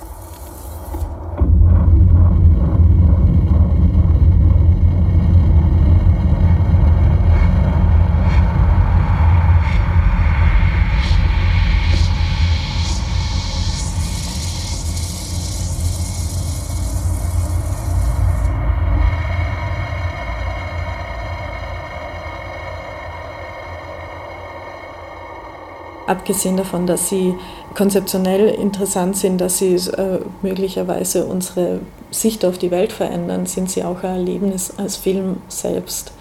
Abgesehen 26.14 26.58
davon, 26.58 26.88
dass 26.88 27.10
sie 27.10 27.34
konzeptionell 27.74 28.48
interessant 28.48 29.18
sind, 29.18 29.42
dass 29.42 29.58
sie 29.58 29.76
äh, 29.76 30.20
möglicherweise 30.42 31.26
unsere 31.26 31.80
Sicht 32.12 32.46
auf 32.46 32.58
die 32.58 32.72
Welt 32.72 32.94
verändern, 32.94 33.46
sind 33.48 33.70
sie 33.70 33.84
auch 33.84 34.04
ein 34.04 34.18
Erlebnis 34.18 34.74
als 34.78 34.96
Film 34.96 35.38
selbst. 35.48 36.14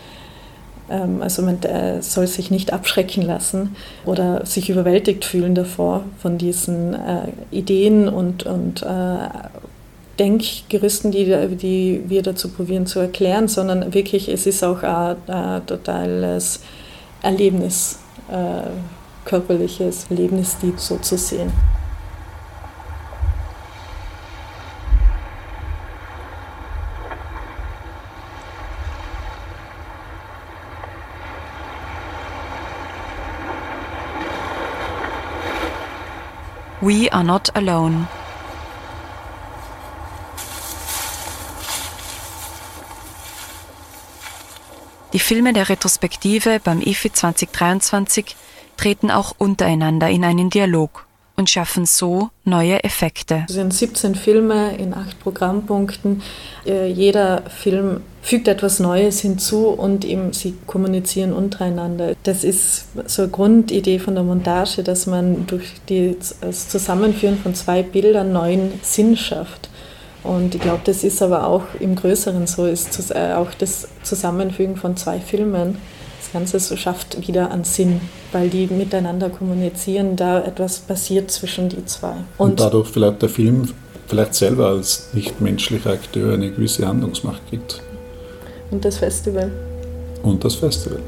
Ähm, 0.90 1.22
also 1.22 1.42
man 1.42 1.62
äh, 1.62 2.02
soll 2.02 2.26
sich 2.26 2.50
nicht 2.50 2.72
abschrecken 2.72 3.22
lassen 3.22 3.76
oder 4.07 4.46
sich 4.46 4.70
überwältigt 4.70 5.24
fühlen 5.24 5.55
davor 5.55 6.05
von 6.18 6.38
diesen 6.38 6.94
äh, 6.94 7.28
Ideen 7.50 8.09
und, 8.09 8.44
und 8.44 8.85
Denkgerüsten, 10.18 11.11
die, 11.11 11.24
die 11.57 12.02
wir 12.07 12.22
dazu 12.22 12.48
probieren 12.50 12.87
zu 12.87 12.98
erklären, 12.98 13.48
sondern 13.48 13.94
wirklich, 13.94 14.28
es 14.28 14.46
ist 14.46 14.62
auch 14.62 14.83
ein, 14.83 15.16
ein 15.26 15.66
totales 15.66 16.61
Erlebnis. 17.22 17.98
Körperliches 19.24 20.06
Lebensstil 20.11 20.74
so 20.76 20.98
zu 20.98 21.16
sehen. 21.16 21.52
We 36.82 37.08
are 37.12 37.22
not 37.22 37.54
alone. 37.54 38.08
Die 45.12 45.20
Filme 45.20 45.52
der 45.52 45.68
Retrospektive 45.68 46.58
beim 46.58 46.80
IFI 46.80 47.12
2023 47.12 48.35
treten 48.82 49.10
auch 49.12 49.34
untereinander 49.38 50.10
in 50.10 50.24
einen 50.24 50.50
Dialog 50.50 51.06
und 51.36 51.48
schaffen 51.48 51.86
so 51.86 52.30
neue 52.44 52.82
Effekte. 52.82 53.44
Es 53.48 53.54
sind 53.54 53.72
17 53.72 54.14
Filme 54.14 54.76
in 54.76 54.92
acht 54.92 55.18
Programmpunkten. 55.20 56.20
Äh, 56.66 56.88
jeder 56.88 57.42
Film 57.48 58.00
fügt 58.22 58.48
etwas 58.48 58.80
Neues 58.80 59.20
hinzu 59.20 59.68
und 59.68 60.04
eben 60.04 60.32
sie 60.32 60.54
kommunizieren 60.66 61.32
untereinander. 61.32 62.14
Das 62.24 62.44
ist 62.44 62.86
so 63.06 63.22
eine 63.22 63.30
Grundidee 63.30 63.98
von 63.98 64.14
der 64.14 64.24
Montage, 64.24 64.82
dass 64.82 65.06
man 65.06 65.46
durch 65.46 65.72
das 65.86 66.68
Zusammenführen 66.68 67.38
von 67.38 67.54
zwei 67.54 67.82
Bildern 67.82 68.32
neuen 68.32 68.72
Sinn 68.82 69.16
schafft. 69.16 69.70
Und 70.24 70.54
ich 70.54 70.60
glaube, 70.60 70.82
das 70.84 71.02
ist 71.02 71.22
aber 71.22 71.46
auch 71.46 71.64
im 71.80 71.94
Größeren 71.94 72.46
so, 72.46 72.66
ist 72.66 73.10
äh, 73.10 73.32
auch 73.34 73.54
das 73.58 73.88
Zusammenfügen 74.02 74.76
von 74.76 74.96
zwei 74.96 75.18
Filmen 75.18 75.78
Ganze 76.32 76.58
so 76.60 76.76
schafft 76.76 77.28
wieder 77.28 77.50
an 77.50 77.64
Sinn, 77.64 78.00
weil 78.32 78.48
die 78.48 78.66
miteinander 78.66 79.30
kommunizieren, 79.30 80.16
da 80.16 80.42
etwas 80.42 80.78
passiert 80.80 81.30
zwischen 81.30 81.68
die 81.68 81.84
zwei. 81.84 82.14
Und, 82.38 82.50
Und 82.50 82.60
dadurch 82.60 82.88
vielleicht 82.88 83.22
der 83.22 83.28
Film 83.28 83.68
vielleicht 84.06 84.34
selber 84.34 84.68
als 84.68 85.08
nichtmenschlicher 85.12 85.90
Akteur 85.90 86.34
eine 86.34 86.50
gewisse 86.50 86.86
Handlungsmacht 86.86 87.42
gibt. 87.50 87.80
Und 88.70 88.84
das 88.84 88.98
Festival. 88.98 89.50
Und 90.22 90.44
das 90.44 90.56
Festival. 90.56 91.00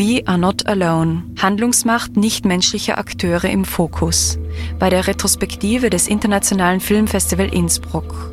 We 0.00 0.26
are 0.26 0.38
not 0.38 0.66
alone. 0.66 1.24
Handlungsmacht 1.42 2.16
nichtmenschlicher 2.16 2.96
Akteure 2.96 3.44
im 3.44 3.66
Fokus. 3.66 4.38
Bei 4.78 4.88
der 4.88 5.06
Retrospektive 5.06 5.90
des 5.90 6.08
Internationalen 6.08 6.80
Filmfestival 6.80 7.52
Innsbruck. 7.52 8.32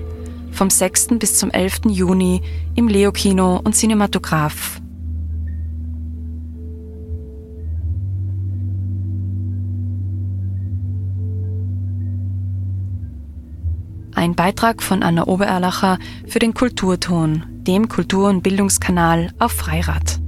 Vom 0.54 0.70
6. 0.70 1.20
bis 1.20 1.38
zum 1.38 1.52
11. 1.52 1.88
Juni 1.90 2.42
im 2.76 2.88
Leo 2.88 3.12
Kino 3.12 3.60
und 3.62 3.76
Cinematograph. 3.76 4.80
Ein 14.16 14.36
Beitrag 14.36 14.82
von 14.82 15.04
Anna 15.04 15.28
Obererlacher 15.28 16.00
für 16.28 16.40
den 16.40 16.54
Kulturton, 16.54 17.44
dem 17.68 17.90
Kultur- 17.90 18.30
und 18.30 18.42
Bildungskanal 18.42 19.34
auf 19.38 19.52
Freirad. 19.52 20.22